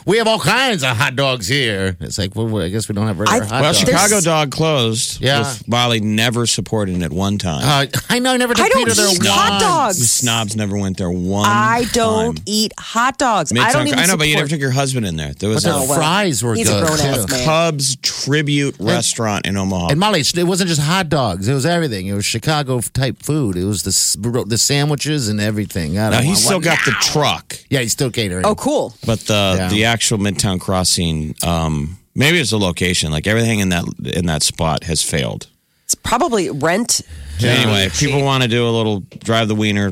We 0.05 0.17
have 0.17 0.27
all 0.27 0.39
kinds 0.39 0.83
of 0.83 0.95
hot 0.97 1.15
dogs 1.15 1.47
here. 1.47 1.95
It's 1.99 2.17
like, 2.17 2.35
well, 2.35 2.61
I 2.61 2.69
guess 2.69 2.87
we 2.89 2.95
don't 2.95 3.07
have 3.07 3.19
regular 3.19 3.43
I- 3.43 3.45
hot 3.45 3.51
well, 3.61 3.73
dogs. 3.73 3.83
There's- 3.85 4.01
Chicago 4.03 4.21
Dog 4.21 4.51
closed. 4.51 5.21
Yeah. 5.21 5.39
With 5.39 5.67
Molly 5.67 5.99
never 5.99 6.45
supporting 6.45 7.01
it 7.01 7.11
one 7.11 7.37
time. 7.37 7.61
Uh, 7.63 7.99
I 8.09 8.19
know, 8.19 8.33
I 8.33 8.37
never 8.37 8.53
did 8.53 8.65
I 8.65 8.69
don't 8.69 8.83
Peter 8.85 8.95
there 8.95 9.09
eat 9.13 9.25
hot 9.25 9.59
dogs. 9.59 9.99
you 9.99 10.05
snobs 10.05 10.55
never 10.55 10.77
went 10.77 10.97
there 10.97 11.09
one 11.11 11.45
I 11.47 11.85
don't 11.93 12.35
time. 12.35 12.43
eat 12.45 12.73
hot 12.79 13.17
dogs. 13.17 13.51
I 13.55 13.71
don't 13.71 13.87
even 13.87 13.99
I 13.99 14.05
know, 14.05 14.17
but 14.17 14.27
you 14.27 14.35
never 14.35 14.47
took 14.47 14.59
your 14.59 14.71
husband 14.71 15.05
in 15.05 15.15
there. 15.15 15.33
There 15.33 15.49
was 15.49 15.63
But 15.63 15.69
a 15.69 15.73
the 15.73 15.85
well, 15.91 15.97
fries 15.99 16.43
were 16.43 16.55
he's 16.55 16.69
good 16.69 16.85
grown-ass 16.85 17.25
too. 17.25 17.45
Cubs 17.45 17.95
tribute 17.97 18.75
restaurant 18.79 19.45
in 19.45 19.57
Omaha. 19.57 19.87
And 19.89 19.99
Molly, 19.99 20.21
it 20.21 20.43
wasn't 20.43 20.69
just 20.69 20.81
hot 20.81 21.09
dogs; 21.09 21.47
it 21.47 21.53
was 21.53 21.65
everything. 21.65 22.07
It 22.07 22.13
was 22.13 22.25
Chicago 22.25 22.79
type 22.81 23.21
food. 23.23 23.55
It 23.55 23.65
was 23.65 23.83
the 23.83 24.45
the 24.47 24.57
sandwiches 24.57 25.27
and 25.29 25.39
everything. 25.39 25.97
I 25.97 26.03
don't 26.03 26.11
now 26.11 26.17
want 26.17 26.25
he's 26.27 26.43
still 26.43 26.57
one 26.57 26.63
got 26.63 26.79
the 26.85 26.91
truck, 27.01 27.57
Yeah, 27.69 27.79
he's 27.79 27.91
still 27.91 28.11
catering. 28.11 28.45
Oh, 28.45 28.55
cool. 28.55 28.93
but 29.05 29.19
the 29.21 29.55
Yeah. 29.57 29.69
the 29.69 29.78
actual 29.85 30.17
Midtown 30.17 30.59
Crossing, 30.59 31.35
um, 31.43 31.97
maybe 32.15 32.39
it's 32.39 32.51
the 32.51 32.59
location. 32.59 33.11
Like 33.11 33.27
everything 33.27 33.59
in 33.59 33.69
that 33.69 33.85
in 34.15 34.25
that 34.27 34.43
spot 34.43 34.83
has 34.83 35.01
failed. 35.03 35.47
It's 35.85 35.95
probably 35.95 36.49
rent. 36.49 37.01
Anyway, 37.43 37.85
if 37.85 37.99
people 37.99 38.21
want 38.23 38.43
to 38.43 38.49
do 38.49 38.67
a 38.67 38.69
little 38.69 38.99
drive 39.19 39.47
the 39.47 39.55
wiener 39.55 39.91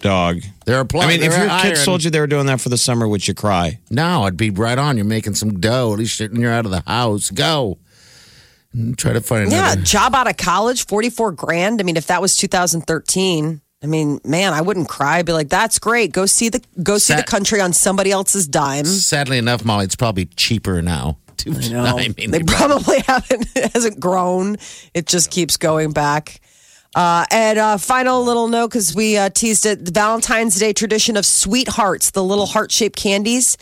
dog. 0.00 0.42
There 0.66 0.78
are 0.78 0.84
pl- 0.84 1.00
I 1.00 1.06
mean, 1.08 1.22
if 1.22 1.32
your 1.32 1.48
are 1.48 1.62
kids 1.62 1.84
told 1.84 2.04
you 2.04 2.10
they 2.10 2.20
were 2.20 2.26
doing 2.26 2.46
that 2.46 2.60
for 2.60 2.68
the 2.68 2.76
summer, 2.76 3.08
would 3.08 3.26
you 3.26 3.32
cry? 3.32 3.78
No, 3.90 4.24
I'd 4.24 4.36
be 4.36 4.50
right 4.50 4.76
on. 4.78 4.96
You're 4.96 5.06
making 5.06 5.34
some 5.34 5.58
dough. 5.58 5.92
At 5.94 5.98
least 5.98 6.20
you're 6.20 6.52
out 6.52 6.66
of 6.66 6.70
the 6.70 6.82
house. 6.86 7.30
Go. 7.30 7.78
And 8.74 8.98
try 8.98 9.14
to 9.14 9.22
find 9.22 9.50
Yeah, 9.50 9.72
another. 9.72 9.82
job 9.82 10.14
out 10.14 10.28
of 10.28 10.36
college, 10.36 10.84
44 10.84 11.32
grand. 11.32 11.80
I 11.80 11.84
mean, 11.84 11.96
if 11.96 12.08
that 12.08 12.20
was 12.20 12.36
2013, 12.36 13.62
I 13.82 13.86
mean, 13.86 14.20
man, 14.24 14.54
I 14.54 14.62
wouldn't 14.62 14.88
cry. 14.88 15.18
I'd 15.18 15.26
be 15.26 15.32
like, 15.32 15.48
that's 15.48 15.78
great. 15.78 16.12
Go 16.12 16.26
see 16.26 16.48
the 16.48 16.62
go 16.82 16.98
see 16.98 17.14
the 17.14 17.22
country 17.22 17.60
on 17.60 17.72
somebody 17.72 18.10
else's 18.10 18.48
dime. 18.48 18.86
Sadly 18.86 19.38
enough, 19.38 19.64
Molly, 19.64 19.84
it's 19.84 19.96
probably 19.96 20.26
cheaper 20.26 20.80
now. 20.80 21.18
I 21.46 21.68
No, 21.68 21.84
I 21.84 22.08
mean, 22.16 22.30
they 22.30 22.42
probably 22.42 23.00
haven't 23.06 23.48
it 23.54 23.72
hasn't 23.72 24.00
grown. 24.00 24.56
It 24.94 25.06
just 25.06 25.30
keeps 25.30 25.56
going 25.56 25.92
back. 25.92 26.40
Uh, 26.94 27.26
and 27.30 27.58
uh, 27.58 27.76
final 27.76 28.24
little 28.24 28.48
note 28.48 28.68
because 28.68 28.94
we 28.94 29.18
uh, 29.18 29.28
teased 29.28 29.66
it: 29.66 29.84
the 29.84 29.90
Valentine's 29.92 30.58
Day 30.58 30.72
tradition 30.72 31.16
of 31.18 31.26
sweethearts, 31.26 32.12
the 32.12 32.24
little 32.24 32.46
heart 32.46 32.72
shaped 32.72 32.96
candies. 32.96 33.58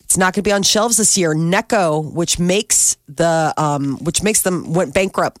It's 0.00 0.18
not 0.18 0.34
going 0.34 0.42
to 0.44 0.48
be 0.48 0.52
on 0.52 0.62
shelves 0.62 0.98
this 0.98 1.16
year. 1.16 1.34
Necco, 1.34 2.12
which 2.12 2.38
makes 2.38 2.98
the 3.08 3.54
um, 3.56 3.96
which 4.04 4.22
makes 4.22 4.42
them 4.42 4.74
went 4.74 4.92
bankrupt. 4.92 5.40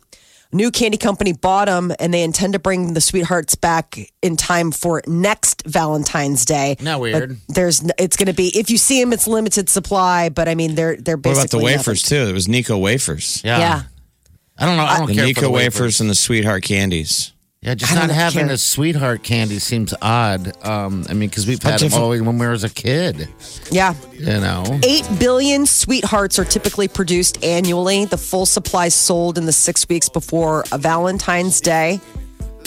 New 0.54 0.70
candy 0.70 0.96
company 0.96 1.32
bought 1.32 1.66
them, 1.66 1.92
and 1.98 2.14
they 2.14 2.22
intend 2.22 2.52
to 2.52 2.58
bring 2.60 2.94
the 2.94 3.00
sweethearts 3.00 3.56
back 3.56 3.98
in 4.22 4.36
time 4.36 4.70
for 4.70 5.02
next 5.06 5.64
Valentine's 5.66 6.44
Day. 6.44 6.76
Not 6.80 6.94
But 6.94 7.00
weird. 7.00 7.36
there's 7.48 7.82
it's 7.98 8.16
going 8.16 8.28
to 8.28 8.32
be 8.34 8.56
if 8.56 8.70
you 8.70 8.78
see 8.78 9.00
them, 9.02 9.12
it's 9.12 9.26
limited 9.26 9.68
supply. 9.68 10.28
But 10.28 10.48
I 10.48 10.54
mean, 10.54 10.74
they're 10.76 10.96
they're 10.96 11.16
What 11.16 11.32
about 11.32 11.50
the 11.50 11.56
nothing. 11.58 11.64
wafers 11.76 12.02
too? 12.04 12.28
It 12.28 12.32
was 12.32 12.46
Necco 12.46 12.80
wafers. 12.80 13.42
yeah. 13.44 13.58
Yeah. 13.58 13.82
I 14.56 14.66
don't 14.66 14.76
know. 14.76 14.84
I 14.84 14.98
don't 14.98 15.08
The 15.08 15.14
care 15.16 15.26
Necco 15.26 15.34
for 15.34 15.40
the 15.42 15.50
wafers. 15.50 16.00
and 16.00 16.08
the 16.08 16.14
sweetheart 16.14 16.62
candies. 16.62 17.32
Yeah, 17.64 17.74
just 17.74 17.94
don't 17.94 18.10
having 18.10 18.46
care. 18.46 18.54
a 18.54 18.58
sweetheart 18.58 19.22
candy 19.22 19.58
seems 19.58 19.94
odd. 20.02 20.52
Um, 20.66 21.06
I 21.08 21.14
mean, 21.14 21.30
because 21.30 21.46
we've 21.46 21.62
had 21.62 21.80
them 21.80 21.94
always 21.94 22.20
when 22.20 22.38
we 22.38 22.46
were 22.46 22.52
as 22.52 22.62
a 22.62 22.68
kid. 22.68 23.26
Yeah. 23.70 23.94
You 24.12 24.26
know. 24.26 24.80
8 24.82 25.08
billion 25.18 25.64
sweethearts 25.64 26.38
are 26.38 26.44
typically 26.44 26.88
produced 26.88 27.42
annually. 27.42 28.04
The 28.04 28.18
full 28.18 28.44
supply 28.44 28.88
sold 28.88 29.38
in 29.38 29.46
the 29.46 29.52
six 29.52 29.88
weeks 29.88 30.10
before 30.10 30.64
Valentine's 30.72 31.62
Day. 31.62 32.00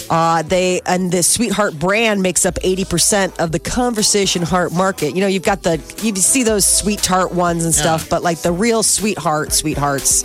Uh, 0.09 0.41
they 0.43 0.81
and 0.85 1.11
the 1.11 1.21
sweetheart 1.23 1.77
brand 1.77 2.21
makes 2.21 2.45
up 2.45 2.55
80% 2.55 3.39
of 3.39 3.51
the 3.51 3.59
conversation 3.59 4.41
heart 4.41 4.71
market. 4.71 5.13
You 5.15 5.21
know, 5.21 5.27
you've 5.27 5.43
got 5.43 5.63
the 5.63 5.77
you 6.01 6.15
see 6.15 6.43
those 6.43 6.65
sweet 6.65 6.99
tart 6.99 7.33
ones 7.33 7.65
and 7.65 7.73
stuff, 7.73 8.09
but 8.09 8.23
like 8.23 8.39
the 8.39 8.51
real 8.51 8.83
sweetheart, 8.83 9.51
sweethearts 9.51 10.23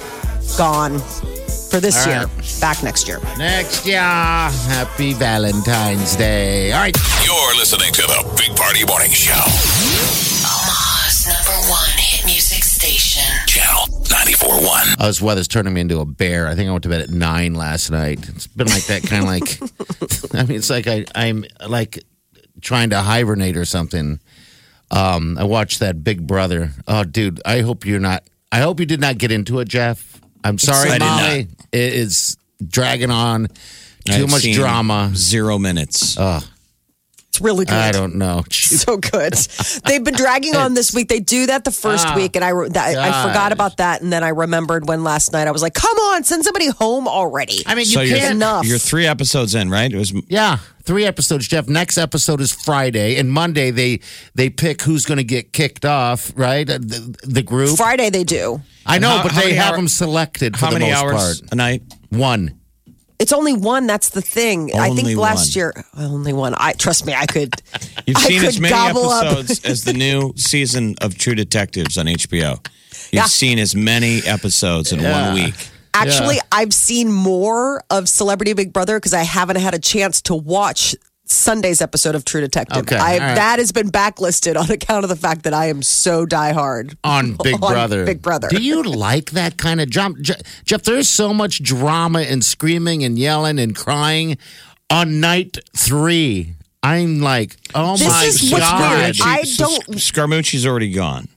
gone 0.57 0.99
for 1.71 1.81
this 1.81 2.07
All 2.07 2.13
year. 2.13 2.27
right. 2.27 2.57
Back 2.61 2.83
next 2.83 3.09
year. 3.09 3.19
Next 3.39 3.87
year, 3.87 3.99
happy 4.01 5.15
Valentine's 5.15 6.15
Day. 6.17 6.71
All 6.73 6.81
right. 6.81 6.97
You're 7.25 7.57
listening 7.57 7.93
to 7.95 8.03
the 8.03 8.35
Big 8.37 8.55
Party 8.57 8.85
Morning 8.85 9.11
Show. 9.11 9.33
Omaha's 10.45 11.27
number 11.27 11.71
one 11.71 11.91
hit 11.97 12.25
music 12.27 12.63
station. 12.65 13.23
Channel 13.47 14.02
94.1. 14.23 14.97
Oh, 15.01 15.07
this 15.07 15.21
weather's 15.21 15.49
turning 15.49 15.75
me 15.75 15.81
into 15.81 15.99
a 16.01 16.05
bear. 16.05 16.47
I 16.47 16.55
think 16.55 16.69
I 16.69 16.73
went 16.73 16.85
to 16.85 16.89
bed 16.89 17.01
at 17.01 17.11
nine 17.11 17.55
last 17.55 17.91
night. 17.91 18.29
It's 18.29 18.47
been 18.47 18.69
like 18.69 18.85
that, 18.87 19.03
kind 19.03 19.23
of 19.23 19.29
like. 19.29 20.35
I 20.35 20.45
mean, 20.45 20.59
it's 20.59 20.71
like 20.71 20.87
I, 20.87 21.05
I'm 21.15 21.45
like 21.67 21.99
trying 22.61 22.91
to 22.91 23.01
hibernate 23.01 23.57
or 23.57 23.65
something. 23.65 24.21
Um, 24.91 25.39
I 25.39 25.45
watched 25.45 25.81
that 25.81 26.05
Big 26.05 26.27
Brother. 26.27 26.71
Oh, 26.87 27.03
dude, 27.05 27.41
I 27.45 27.61
hope 27.61 27.85
you're 27.85 28.01
not. 28.01 28.23
I 28.53 28.61
hope 28.61 28.79
you 28.81 28.87
did 28.87 29.01
not 29.01 29.19
get 29.19 29.33
into 29.33 29.59
it, 29.61 29.69
Jeff. 29.69 30.21
I'm 30.45 30.59
sorry, 30.59 30.91
I 30.91 30.93
did 30.95 31.01
not. 31.01 31.23
Molly. 31.23 31.49
It 31.73 31.93
is 31.95 32.37
dragging 32.65 33.11
on. 33.11 33.49
Too 34.05 34.13
I've 34.13 34.31
much 34.31 34.43
seen 34.43 34.55
drama. 34.55 35.11
Zero 35.15 35.59
minutes. 35.59 36.19
Ugh. 36.19 36.43
It's 37.33 37.41
really 37.41 37.65
good. 37.65 37.73
I 37.73 37.93
don't 37.93 38.17
know. 38.17 38.43
so 38.51 38.99
good. 38.99 39.33
They've 39.87 40.05
been 40.05 40.13
dragging 40.13 40.55
on 40.55 40.75
this 40.75 40.93
week. 40.93 41.09
They 41.09 41.19
do 41.19 41.47
that 41.47 41.65
the 41.65 41.71
first 41.71 42.07
Ah, 42.09 42.15
week, 42.15 42.37
and 42.37 42.45
I 42.45 42.53
that, 42.69 42.95
I 42.99 43.27
forgot 43.27 43.53
about 43.53 43.79
that, 43.79 44.03
and 44.03 44.13
then 44.13 44.23
I 44.23 44.29
remembered 44.29 44.87
when 44.87 45.03
last 45.03 45.33
night 45.33 45.49
I 45.49 45.51
was 45.51 45.63
like, 45.63 45.73
"Come 45.73 45.97
on, 45.97 46.25
send 46.25 46.45
somebody 46.45 46.69
home 46.69 47.09
already." 47.09 47.63
I 47.67 47.75
mean, 47.75 47.87
you 47.87 47.93
so 47.93 48.01
you're, 48.03 48.19
can't. 48.19 48.35
enough. 48.35 48.67
you're 48.67 48.77
three 48.77 49.07
episodes 49.07 49.55
in, 49.55 49.71
right? 49.71 49.91
It 49.91 49.97
was 49.97 50.13
Yeah, 50.29 50.59
three 50.83 51.07
episodes, 51.07 51.49
Jeff. 51.49 51.69
Next 51.69 51.97
episode 51.97 52.43
is 52.43 52.53
Friday, 52.53 53.17
and 53.17 53.33
Monday 53.33 53.71
they 53.71 54.01
they 54.35 54.51
pick 54.51 54.83
who's 54.83 55.07
going 55.07 55.17
to 55.17 55.25
get 55.25 55.55
kicked 55.55 55.87
off. 55.87 56.33
Right, 56.37 56.69
Uh, 56.69 56.77
the, 56.83 57.17
the 57.23 57.43
group. 57.43 57.79
Friday 57.79 58.11
they 58.11 58.25
do. 58.25 58.61
I 58.85 58.99
know, 58.99 59.09
How- 59.09 59.23
but 59.23 59.33
how 59.33 59.41
they 59.41 59.55
have 59.55 59.71
hour- 59.71 59.77
them 59.77 59.89
selected 59.89 60.55
for 60.59 60.67
how 60.67 60.73
the 60.73 60.81
many 60.81 60.91
most 60.93 61.03
hours 61.03 61.41
part. 61.41 61.53
a 61.53 61.55
night? 61.55 61.83
One. 62.11 62.59
It's 63.23 63.33
only 63.33 63.53
one. 63.53 63.87
That's 63.87 64.11
the 64.11 64.21
thing. 64.21 64.73
I 64.75 64.89
think 64.89 65.01
Only 65.01 65.15
last 65.15 65.55
one. 65.55 65.61
year, 65.61 65.85
only 65.97 66.33
one. 66.33 66.55
I 66.59 66.73
trust 66.73 67.07
me. 67.07 67.15
I 67.15 67.27
could. 67.27 67.55
You've 68.07 68.17
I 68.17 68.21
seen 68.21 68.41
could 68.41 68.49
as 68.49 68.61
many 68.61 68.75
episodes 68.75 69.65
as 69.65 69.85
the 69.85 69.93
new 69.93 70.33
season 70.37 70.97
of 71.01 71.17
True 71.17 71.37
Detectives 71.37 71.97
on 71.99 72.07
HBO. 72.07 72.59
You've 72.91 73.09
Yeah. 73.13 73.25
seen 73.27 73.61
as 73.61 73.77
many 73.77 74.23
episodes 74.27 74.91
in 74.93 74.99
Yeah. 75.01 75.27
one 75.27 75.35
week. 75.45 75.55
Actually, 75.95 76.39
I've 76.51 76.75
seen 76.75 77.13
more 77.13 77.85
of 77.91 78.09
Celebrity 78.09 78.55
Big 78.55 78.73
Brother 78.73 78.97
because 78.99 79.15
I 79.15 79.23
haven't 79.23 79.57
had 79.57 79.75
a 79.75 79.79
chance 79.79 80.21
to 80.23 80.35
watch 80.35 80.97
Sunday's 81.33 81.81
episode 81.81 82.15
of 82.15 82.25
True 82.25 82.41
Detective. 82.41 82.79
Okay, 82.83 82.97
I, 82.97 83.15
all 83.15 83.19
right. 83.21 83.35
That 83.35 83.59
has 83.59 83.73
been 83.73 83.91
backlisted 83.91 84.57
on 84.61 84.71
account 84.71 85.05
of 85.05 85.09
the 85.09 85.17
fact 85.17 85.43
that 85.45 85.55
I 85.55 85.67
am 85.67 85.83
so 85.83 86.27
diehard 86.27 86.97
on 87.03 87.37
Big 87.43 87.55
On 87.55 87.73
Brother. 87.73 88.05
Big 88.05 88.23
Brother. 88.23 88.49
Do 88.49 88.63
you 88.63 88.83
like 88.83 89.31
that 89.33 89.57
kind 89.57 89.81
of 89.81 89.89
jump? 89.91 90.21
Je- 90.21 90.35
Jeff, 90.65 90.83
there's 90.83 91.09
so 91.09 91.33
much 91.35 91.63
drama 91.63 92.21
and 92.21 92.45
screaming 92.45 93.03
and 93.05 93.19
yelling 93.19 93.59
and 93.59 93.75
crying 93.75 94.37
on 94.91 95.21
night 95.21 95.57
three. 95.77 96.55
I'm 96.83 97.21
like, 97.21 97.57
oh 97.75 97.97
This 97.97 98.09
my 98.09 98.25
is 98.25 98.51
what's 98.53 98.65
God. 98.69 98.99
weird. 99.03 99.17
I 99.23 99.43
don't- 99.57 99.87
Scaramucci's 99.99 100.67
already 100.67 100.93
gone. 100.93 101.29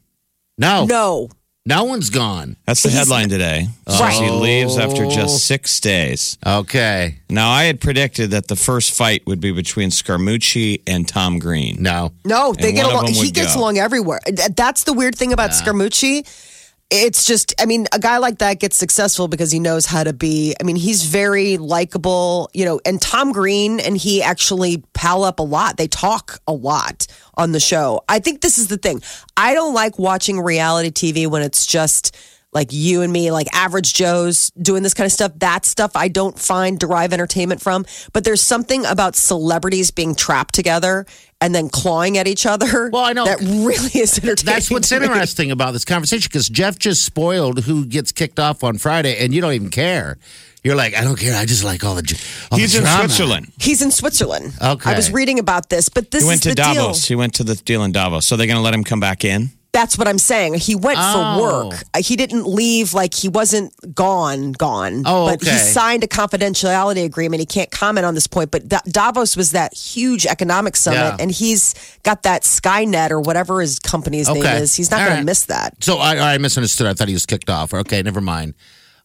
no, 0.58 0.86
no, 0.86 1.30
No. 1.66 1.84
one's 1.86 2.10
gone. 2.10 2.56
That's 2.68 2.84
the 2.84 2.90
He's- 2.90 3.00
headline 3.00 3.30
today. 3.30 3.68
Right. 3.88 4.14
She 4.16 4.30
leaves 4.30 4.78
after 4.78 5.06
Oh. 5.06 5.10
just 5.10 5.46
six 5.46 5.80
days. 5.80 6.38
Okay. 6.46 7.16
Now, 7.30 7.50
I 7.50 7.64
had 7.66 7.80
predicted 7.82 8.32
that 8.32 8.48
the 8.48 8.56
first 8.56 8.92
fight 8.92 9.24
would 9.26 9.40
be 9.42 9.52
between 9.52 9.90
Scaramucci 9.90 10.82
and 10.86 11.08
Tom 11.08 11.40
Green. 11.40 11.78
No. 11.80 12.12
No, 12.24 12.54
they 12.54 12.68
And 12.70 12.76
get 12.78 12.86
one 12.86 12.94
of 12.96 13.02
along. 13.02 13.14
them 13.14 13.24
He 13.24 13.32
gets 13.32 13.54
go. 13.56 13.62
along 13.62 13.78
everywhere. 13.78 14.20
Th- 14.26 14.50
That's 14.56 14.84
the 14.84 14.94
weird 14.94 15.16
thing 15.16 15.34
about 15.34 15.52
Scaramucci. 15.52 16.26
It's 16.92 17.26
just, 17.26 17.60
I 17.60 17.66
mean, 17.66 17.88
a 17.94 18.00
guy 18.00 18.20
like 18.20 18.38
that 18.38 18.60
gets 18.60 18.78
successful 18.78 19.28
because 19.28 19.52
he 19.52 19.60
knows 19.60 19.88
how 19.88 20.04
to 20.04 20.14
be. 20.14 20.56
I 20.60 20.64
mean, 20.64 20.76
he's 20.76 21.04
very 21.04 21.58
likable, 21.58 22.50
you 22.54 22.64
know. 22.64 22.80
And 22.86 23.02
Tom 23.02 23.32
Green 23.32 23.80
and 23.80 23.98
he 23.98 24.22
actually 24.22 24.84
pal 24.94 25.24
up 25.24 25.40
a 25.40 25.44
lot. 25.44 25.78
They 25.78 25.88
talk 25.88 26.40
a 26.48 26.54
lot 26.54 27.08
on 27.34 27.54
the 27.54 27.60
show. 27.60 28.04
I 28.08 28.20
think 28.20 28.42
this 28.42 28.60
is 28.60 28.68
the 28.68 28.78
thing. 28.78 29.02
I 29.36 29.56
don't 29.56 29.74
like 29.74 29.98
watching 29.98 30.40
reality 30.40 30.92
TV 30.92 31.28
when 31.28 31.42
it's 31.42 31.66
just 31.66 32.16
like 32.56 32.70
you 32.72 33.04
and 33.04 33.14
me, 33.14 33.30
like 33.32 33.48
average 33.54 33.94
Joes 33.94 34.50
doing 34.60 34.82
this 34.82 34.96
kind 34.96 35.06
of 35.06 35.12
stuff. 35.12 35.34
That 35.36 35.66
stuff 35.66 35.92
I 35.96 36.08
don't 36.08 36.40
find 36.40 36.80
derive 36.80 37.14
entertainment 37.14 37.62
from. 37.62 37.86
But 38.14 38.24
there's 38.24 38.42
something 38.42 38.86
about 38.86 39.16
celebrities 39.16 39.92
being 39.92 40.16
trapped 40.16 40.56
together 40.56 41.06
and 41.42 41.54
then 41.54 41.70
clawing 41.70 42.18
at 42.18 42.28
each 42.28 42.46
other. 42.46 42.90
Well, 42.90 43.04
I 43.06 43.14
know. 43.14 43.26
that 43.26 43.40
really 43.42 44.00
is 44.02 44.18
entertaining. 44.18 44.46
That's 44.56 44.72
what's 44.72 44.90
to 44.90 45.00
me. 45.00 45.06
interesting 45.06 45.52
about 45.52 45.74
this 45.74 45.86
conversation 45.86 46.28
because 46.32 46.50
Jeff 46.50 46.80
just 46.80 47.06
spoiled 47.06 47.66
who 47.66 47.86
gets 47.86 48.12
kicked 48.12 48.40
off 48.40 48.64
on 48.64 48.78
Friday, 48.80 49.18
and 49.24 49.34
you 49.34 49.42
don't 49.42 49.54
even 49.54 49.70
care. 49.70 50.18
You're 50.64 50.76
like, 50.76 50.96
I 50.96 51.04
don't 51.04 51.20
care. 51.20 51.36
I 51.38 51.46
just 51.46 51.64
like 51.64 51.84
all 51.84 51.94
the. 51.94 52.02
dr- 52.02 52.48
All 52.52 52.58
He's 52.58 52.72
the 52.72 52.80
in 52.80 52.84
drama. 52.86 53.04
Switzerland. 53.04 53.52
He's 53.60 53.82
in 53.84 53.92
Switzerland. 53.92 54.54
Okay. 54.60 54.90
I 54.92 54.96
was 54.96 55.12
reading 55.12 55.38
about 55.38 55.70
this, 55.70 55.90
but 55.90 56.10
this 56.10 56.24
He 56.24 56.28
went 56.28 56.38
is 56.38 56.42
to 56.44 56.50
the 56.50 56.56
Davos. 56.56 57.02
deal. 57.02 57.08
He 57.10 57.16
went 57.20 57.34
to 57.36 57.44
the 57.44 57.56
deal 57.56 57.84
in 57.84 57.92
Davos. 57.92 58.26
So 58.26 58.36
they're 58.38 58.48
going 58.48 58.58
to 58.58 58.64
let 58.64 58.74
him 58.74 58.84
come 58.84 59.00
back 59.00 59.24
in? 59.26 59.50
That's 59.76 59.98
what 59.98 60.08
I'm 60.08 60.18
saying. 60.18 60.54
He 60.54 60.74
went 60.74 60.98
Oh. 61.02 61.12
for 61.14 61.42
work. 61.70 61.84
Uh, 61.94 62.02
He 62.02 62.16
didn't 62.16 62.48
leave 62.48 62.94
like 62.94 63.14
he 63.14 63.28
wasn't 63.28 63.74
gone, 63.94 64.54
gone. 64.54 65.04
Oh, 65.06 65.26
but 65.28 65.42
he 65.44 65.50
okay. 65.50 65.58
signed 65.58 66.02
a 66.04 66.08
confidentiality 66.08 67.04
agreement. 67.04 67.42
He 67.42 67.46
can't 67.46 67.70
comment 67.72 68.06
on 68.06 68.16
this 68.16 68.26
point. 68.26 68.52
But 68.52 68.70
Da- 68.70 68.80
Davos 68.88 69.36
was 69.36 69.52
that 69.52 69.74
huge 69.74 70.26
economic 70.26 70.78
summit, 70.78 70.98
Yeah. 70.98 71.18
and 71.20 71.30
he's 71.30 71.76
got 72.04 72.24
that 72.24 72.44
Skynet 72.44 73.12
or 73.12 73.20
whatever 73.20 73.60
his 73.60 73.78
company's 73.80 74.30
name 74.30 74.44
Okay. 74.44 74.62
is. 74.62 74.74
He's 74.76 74.90
not 74.90 75.02
All 75.02 75.06
going 75.08 75.16
right. 75.18 75.20
to 75.22 75.26
miss 75.26 75.44
that. 75.46 75.84
So 75.84 75.98
I, 75.98 76.36
I 76.36 76.38
misunderstood. 76.38 76.88
I 76.88 76.94
thought 76.94 77.10
he 77.10 77.14
was 77.14 77.26
kicked 77.26 77.50
off. 77.50 77.74
Okay, 77.74 78.02
never 78.02 78.22
mind. 78.22 78.54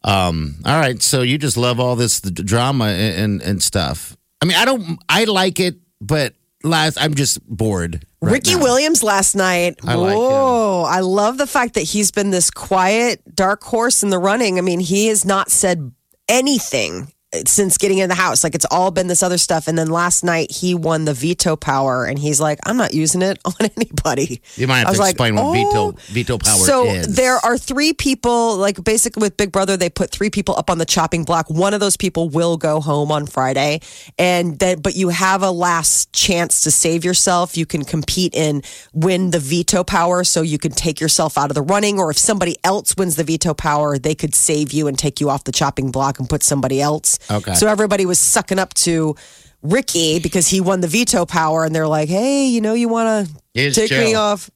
Um, 0.05 0.57
all 0.65 0.79
right. 0.79 1.03
So 1.03 1.23
you 1.23 1.37
just 1.37 1.57
love 1.57 1.81
all 1.81 1.97
this 1.97 2.21
the 2.21 2.31
drama 2.31 2.87
and, 2.87 3.15
and 3.17 3.43
and 3.43 3.63
stuff. 3.63 4.17
I 4.41 4.47
mean, 4.47 4.57
I 4.57 4.65
don't. 4.65 4.99
I 5.09 5.25
like 5.25 5.61
it, 5.61 5.77
but 6.01 6.35
last 6.63 6.97
I'm 7.01 7.15
just 7.15 7.45
bored. 7.47 8.05
Right 8.21 8.33
Ricky 8.33 8.55
now. 8.55 8.63
Williams 8.63 9.03
last 9.03 9.35
night. 9.35 9.79
I 9.87 9.95
like 9.95 10.17
Whoa. 10.17 10.85
I 10.89 11.01
love 11.01 11.39
the 11.39 11.47
fact 11.47 11.75
that 11.75 11.83
he's 11.83 12.11
been 12.11 12.31
this 12.31 12.51
quiet, 12.51 13.23
dark 13.35 13.63
horse 13.63 14.03
in 14.03 14.11
the 14.11 14.19
running. 14.19 14.59
I 14.59 14.63
mean, 14.63 14.81
he 14.81 15.07
has 15.09 15.25
not 15.25 15.51
said 15.51 15.93
anything 16.29 17.13
since 17.47 17.79
getting 17.79 17.99
in 17.99 18.09
the 18.09 18.15
house. 18.15 18.43
Like 18.43 18.55
it's 18.55 18.67
all 18.71 18.91
been 18.91 19.07
this 19.07 19.23
other 19.23 19.39
stuff. 19.39 19.69
And 19.69 19.79
then 19.79 19.89
last 19.89 20.25
night 20.25 20.51
he 20.51 20.75
won 20.75 21.05
the 21.05 21.15
veto 21.15 21.55
power 21.55 22.05
and 22.05 22.19
he's 22.19 22.41
like, 22.41 22.59
I'm 22.67 22.77
not 22.77 22.93
using 22.93 23.23
it 23.23 23.39
on 23.45 23.55
anybody. 23.77 24.43
You 24.57 24.67
might 24.67 24.79
have 24.79 24.89
I 24.89 24.91
was 24.91 24.99
to 24.99 25.03
like, 25.03 25.13
explain 25.13 25.37
what 25.37 25.45
oh. 25.45 25.53
veto 25.53 26.13
veto 26.13 26.39
power 26.39 26.59
So 26.59 26.87
is. 26.87 27.15
there 27.15 27.37
are 27.37 27.57
three 27.57 27.93
people, 27.93 28.57
like 28.57 28.83
basically 28.83 29.21
with 29.21 29.37
Big 29.37 29.53
Brother, 29.53 29.77
they 29.77 29.91
put 29.91 30.11
three 30.11 30.31
people 30.31 30.57
up 30.57 30.71
on 30.71 30.79
the 30.79 30.85
chopping 30.85 31.25
block. 31.25 31.49
One 31.49 31.73
of 31.73 31.81
those 31.81 31.97
people 31.97 32.29
will 32.29 32.57
go 32.57 32.81
home 32.81 33.13
on 33.13 33.27
Friday, 33.27 33.81
and 34.19 34.59
then 34.59 34.81
but 34.81 34.97
you 34.97 35.11
have 35.11 35.43
a 35.43 35.51
last 35.51 36.13
chance 36.13 36.63
to 36.63 36.71
save 36.71 37.05
yourself. 37.05 37.57
You 37.57 37.67
can 37.67 37.85
compete 37.85 38.35
in 38.35 38.63
win 38.93 39.31
the 39.31 39.39
veto 39.39 39.85
power, 39.85 40.25
so 40.25 40.43
you 40.43 40.59
can 40.59 40.73
take 40.73 41.01
yourself 41.01 41.39
out 41.39 41.51
of 41.51 41.55
the 41.55 41.63
running. 41.63 41.99
Or 41.99 42.11
if 42.11 42.19
somebody 42.19 42.57
else 42.65 42.97
wins 42.97 43.17
the 43.17 43.25
veto 43.25 43.55
power, 43.55 43.99
they 43.99 44.15
could 44.15 44.35
save 44.35 44.73
you 44.73 44.89
and 44.89 44.99
take 44.99 45.21
you 45.21 45.31
off 45.31 45.45
the 45.45 45.53
chopping 45.53 45.91
block 45.93 46.19
and 46.19 46.29
put 46.29 46.43
somebody 46.43 46.81
else. 46.81 47.20
Okay. 47.31 47.55
So 47.55 47.67
everybody 47.67 48.07
was 48.07 48.19
sucking 48.21 48.59
up 48.59 48.75
to. 48.75 49.17
Ricky, 49.63 50.21
because 50.21 50.49
he 50.49 50.63
won 50.63 50.81
the 50.81 50.89
veto 50.89 51.27
power, 51.27 51.65
and 51.65 51.75
they're 51.75 51.87
like, 51.87 52.09
"Hey, 52.09 52.47
you 52.47 52.63
know, 52.63 52.73
you 52.73 52.89
want 52.89 53.29
to 53.55 53.71
take 53.73 53.91
me 53.91 54.15
off?" 54.15 54.49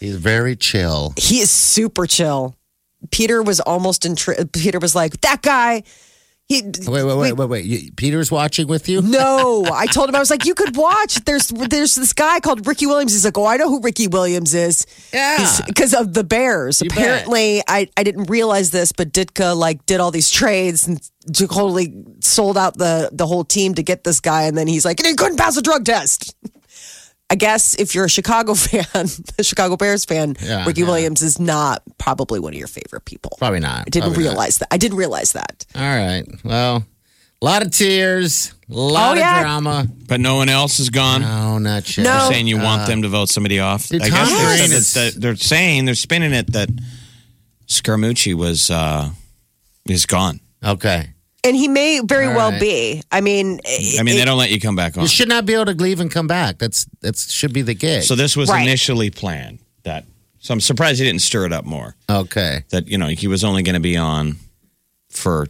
He's 0.00 0.16
very 0.16 0.56
chill. 0.56 1.14
he 1.16 1.38
is 1.38 1.50
super 1.52 2.04
chill. 2.08 2.56
Peter 3.12 3.44
was 3.44 3.60
almost 3.60 4.04
in. 4.04 4.16
Peter 4.52 4.80
was 4.80 4.96
like 4.96 5.20
that 5.20 5.40
guy. 5.40 5.84
He 6.46 6.60
Wait, 6.62 6.86
wait, 6.86 7.16
wait, 7.16 7.32
wait, 7.32 7.48
wait. 7.48 7.64
You, 7.64 7.90
Peter's 7.92 8.30
watching 8.30 8.66
with 8.66 8.86
you. 8.86 9.00
No, 9.00 9.64
I 9.72 9.86
told 9.86 10.10
him 10.10 10.14
I 10.14 10.18
was 10.18 10.28
like, 10.28 10.44
you 10.44 10.54
could 10.54 10.76
watch. 10.76 11.14
There's 11.24 11.48
there's 11.48 11.94
this 11.94 12.12
guy 12.12 12.38
called 12.40 12.66
Ricky 12.66 12.84
Williams. 12.84 13.12
He's 13.12 13.24
like, 13.24 13.38
oh, 13.38 13.46
I 13.46 13.56
know 13.56 13.70
who 13.70 13.80
Ricky 13.80 14.08
Williams 14.08 14.52
is. 14.52 14.86
Yeah. 15.12 15.58
because 15.66 15.94
of 15.94 16.12
the 16.12 16.22
Bears. 16.22 16.82
You 16.82 16.90
bet. 16.90 16.98
Apparently, 16.98 17.62
I 17.66 17.88
I 17.96 18.02
didn't 18.02 18.24
realize 18.24 18.70
this, 18.72 18.92
but 18.92 19.10
Ditka 19.10 19.56
like 19.56 19.86
did 19.86 20.00
all 20.00 20.10
these 20.10 20.30
trades 20.30 20.86
and 20.86 21.00
totally 21.32 22.04
sold 22.20 22.58
out 22.58 22.76
the 22.76 23.08
the 23.10 23.26
whole 23.26 23.44
team 23.44 23.74
to 23.76 23.82
get 23.82 24.04
this 24.04 24.20
guy, 24.20 24.42
and 24.42 24.56
then 24.56 24.66
he's 24.66 24.84
like, 24.84 25.00
and 25.00 25.06
he 25.06 25.14
couldn't 25.14 25.38
pass 25.38 25.56
a 25.56 25.62
drug 25.62 25.86
test. 25.86 26.34
I 27.34 27.36
guess 27.36 27.74
if 27.80 27.96
you're 27.96 28.04
a 28.04 28.08
Chicago 28.08 28.54
fan, 28.66 28.84
a 29.36 29.42
Chicago 29.42 29.76
Bears 29.76 30.04
fan, 30.04 30.36
Yeah, 30.40 30.64
Ricky 30.66 30.82
yeah. 30.82 30.86
Williams 30.86 31.20
is 31.20 31.40
not 31.40 31.82
probably 31.98 32.38
one 32.38 32.52
of 32.52 32.58
your 32.60 32.68
favorite 32.68 33.04
people. 33.06 33.32
Probably 33.38 33.58
not. 33.58 33.80
I 33.80 33.84
didn't 33.90 34.04
Probably 34.10 34.22
not. 34.24 34.30
realize 34.30 34.58
that. 34.58 34.68
I 34.70 34.76
didn't 34.76 34.98
realize 34.98 35.32
that. 35.32 35.66
All 35.74 35.82
right. 35.82 36.22
Well, 36.44 36.86
a 37.42 37.44
lot 37.44 37.66
of 37.66 37.72
tears, 37.72 38.54
a 38.70 38.72
lot 38.74 39.16
Oh, 39.16 39.20
yeah. 39.20 39.38
of 39.38 39.42
drama. 39.42 39.88
But 40.06 40.20
no 40.20 40.36
one 40.36 40.48
else 40.48 40.78
is 40.78 40.90
gone? 40.90 41.22
No, 41.22 41.58
not 41.58 41.96
yet. 41.96 42.04
No. 42.04 42.18
You're 42.22 42.32
saying 42.32 42.46
you 42.46 42.58
want 42.58 42.86
them 42.86 43.02
to 43.02 43.08
vote 43.08 43.28
somebody 43.30 43.58
off? 43.58 43.88
Dude, 43.88 44.00
I 44.02 44.10
guess 44.10 44.28
they 44.30 44.44
Green 44.44 44.68
said 44.68 44.76
is- 44.76 44.94
that, 44.94 45.14
that 45.14 45.20
they're 45.20 45.34
saying 45.36 45.86
they're 45.86 45.96
spinning 45.96 46.32
it 46.32 46.52
that 46.52 46.68
Scaramucci 47.66 48.34
was 48.34 48.70
uh, 48.70 49.10
is 49.88 50.06
gone. 50.06 50.38
Okay. 50.64 51.08
And 51.44 51.54
he 51.54 51.68
may 51.68 52.00
very 52.00 52.26
All 52.26 52.34
well 52.34 52.50
right. 52.52 52.60
be. 52.60 53.02
I 53.12 53.20
mean, 53.20 53.60
I 53.98 54.02
mean, 54.02 54.16
they 54.16 54.24
don't 54.24 54.38
let 54.38 54.50
you 54.50 54.58
come 54.60 54.76
back 54.76 54.96
on. 54.96 55.02
You 55.02 55.08
should 55.08 55.28
not 55.28 55.44
be 55.44 55.54
able 55.54 55.66
to 55.66 55.72
leave 55.72 56.00
and 56.00 56.10
come 56.10 56.26
back. 56.26 56.58
That's 56.58 56.86
that 57.00 57.16
should 57.16 57.52
be 57.52 57.62
the 57.62 57.74
gig. 57.74 58.02
So 58.02 58.14
this 58.14 58.36
was 58.36 58.48
Right. 58.48 58.62
initially 58.62 59.10
planned. 59.10 59.58
That 59.82 60.06
so 60.38 60.54
I'm 60.54 60.60
surprised 60.60 60.98
he 61.00 61.04
didn't 61.06 61.22
stir 61.22 61.44
it 61.46 61.52
up 61.52 61.64
more. 61.64 61.96
okay. 62.08 62.64
That 62.70 62.88
you 62.88 62.96
know 62.98 63.08
he 63.08 63.28
was 63.28 63.44
only 63.44 63.62
going 63.62 63.74
to 63.74 63.80
be 63.80 63.96
on 63.96 64.36
for 65.10 65.46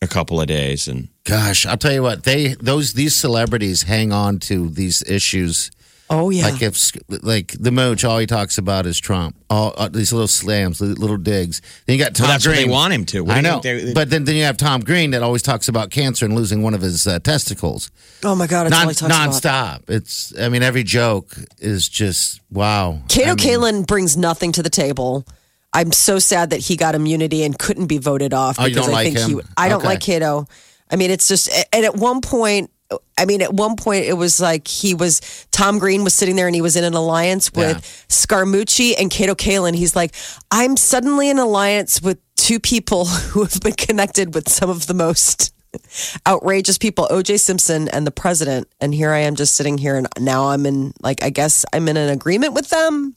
a 0.00 0.06
couple 0.06 0.40
of 0.40 0.46
days, 0.46 0.86
and 0.86 1.08
Gosh, 1.24 1.66
I'll 1.66 1.76
tell 1.76 1.92
you 1.92 2.02
what. 2.02 2.24
They 2.24 2.48
those 2.60 2.92
these 2.92 3.14
celebrities 3.16 3.82
hang 3.82 4.12
on 4.12 4.38
to 4.40 4.68
these 4.68 5.02
issues. 5.02 5.70
Oh 6.10 6.30
yeah. 6.30 6.44
Like 6.48 6.62
if 6.62 6.78
like 7.22 7.54
the 7.60 7.70
mooch, 7.70 8.04
all 8.04 8.18
he 8.18 8.26
talks 8.26 8.56
about 8.56 8.86
is 8.86 8.98
Trump. 8.98 9.36
All 9.50 9.74
uh, 9.76 9.88
these 9.88 10.12
little 10.12 10.26
slams, 10.28 10.80
little 10.80 11.16
digs. 11.18 11.60
Then 11.86 11.98
you 11.98 12.02
got 12.04 12.14
Tom 12.14 12.24
Well, 12.24 12.32
that's 12.32 12.46
what 12.46 12.54
Green. 12.54 12.66
they 12.68 12.72
want 12.72 12.92
him 12.94 13.04
to. 13.06 13.20
What 13.22 13.36
I 13.36 13.40
know, 13.42 13.60
think 13.60 13.82
they- 13.84 13.92
but 13.94 14.08
then 14.10 14.24
then 14.24 14.36
you 14.36 14.44
have 14.44 14.56
Tom 14.56 14.80
Green 14.80 15.10
that 15.10 15.22
always 15.22 15.42
talks 15.42 15.68
about 15.68 15.90
cancer 15.90 16.24
and 16.24 16.34
losing 16.34 16.62
one 16.62 16.72
of 16.74 16.80
his 16.80 17.06
uh, 17.06 17.18
testicles. 17.18 17.90
oh 18.24 18.34
my 18.34 18.46
god, 18.46 18.66
it's 18.68 18.74
all 18.76 18.80
Non 18.84 18.88
he 18.88 18.94
talks 18.94 19.40
about. 19.40 19.82
nonstop. 19.82 19.90
It's 19.90 20.38
I 20.38 20.48
mean 20.48 20.62
every 20.62 20.82
joke 20.82 21.34
is 21.58 21.88
just 21.88 22.40
wow. 22.50 23.00
Kato 23.08 23.32
I 23.32 23.34
mean, 23.34 23.36
Kaelin 23.36 23.86
brings 23.86 24.16
nothing 24.16 24.52
to 24.52 24.62
the 24.62 24.70
table. 24.70 25.26
I'm 25.74 25.92
so 25.92 26.18
sad 26.18 26.50
that 26.50 26.60
he 26.60 26.76
got 26.76 26.94
immunity 26.94 27.44
and 27.44 27.58
couldn't 27.58 27.86
be 27.88 27.98
voted 27.98 28.32
off 28.32 28.58
Oh, 28.58 28.64
you 28.64 28.70
because 28.70 28.86
don't 28.86 28.94
I 28.94 28.96
like 29.04 29.12
think 29.14 29.18
him? 29.30 29.38
he. 29.40 29.44
I 29.58 29.68
don't 29.68 29.78
Okay. 29.80 29.88
like 29.88 30.00
Kato. 30.00 30.46
I 30.90 30.96
mean, 30.96 31.10
it's 31.10 31.28
just 31.28 31.50
and 31.72 31.84
at 31.84 31.94
one 31.96 32.22
point 32.22 32.70
I 33.18 33.26
mean, 33.26 33.42
at 33.42 33.52
one 33.52 33.76
point 33.76 34.06
it 34.06 34.14
was 34.14 34.40
like 34.40 34.66
he 34.66 34.94
was 34.94 35.20
Tom 35.50 35.78
Green 35.78 36.04
was 36.04 36.14
sitting 36.14 36.36
there 36.36 36.46
and 36.46 36.54
he 36.54 36.62
was 36.62 36.76
in 36.76 36.84
an 36.84 36.94
alliance 36.94 37.52
with 37.52 37.76
Yeah. 37.76 37.80
Scaramucci 38.08 38.94
and 38.98 39.10
Kato 39.10 39.34
Kaelin. 39.34 39.74
He's 39.74 39.94
like, 39.94 40.14
I'm 40.50 40.76
suddenly 40.76 41.28
in 41.28 41.38
alliance 41.38 42.00
with 42.00 42.18
two 42.36 42.58
people 42.58 43.04
who 43.32 43.42
have 43.44 43.60
been 43.60 43.74
connected 43.74 44.34
with 44.34 44.48
some 44.48 44.70
of 44.70 44.86
the 44.86 44.94
most 44.94 45.52
outrageous 46.26 46.78
people, 46.78 47.06
OJ 47.10 47.38
Simpson 47.40 47.88
and 47.88 48.06
the 48.06 48.10
president. 48.10 48.68
And 48.80 48.94
here 48.94 49.12
I 49.12 49.18
am 49.18 49.34
just 49.34 49.54
sitting 49.54 49.76
here 49.76 49.96
and 49.96 50.08
now 50.18 50.48
I'm 50.48 50.64
in 50.64 50.92
like 51.02 51.22
I 51.22 51.30
guess 51.30 51.66
I'm 51.72 51.88
in 51.88 51.96
an 51.96 52.08
agreement 52.08 52.54
with 52.54 52.70
them. 52.70 53.14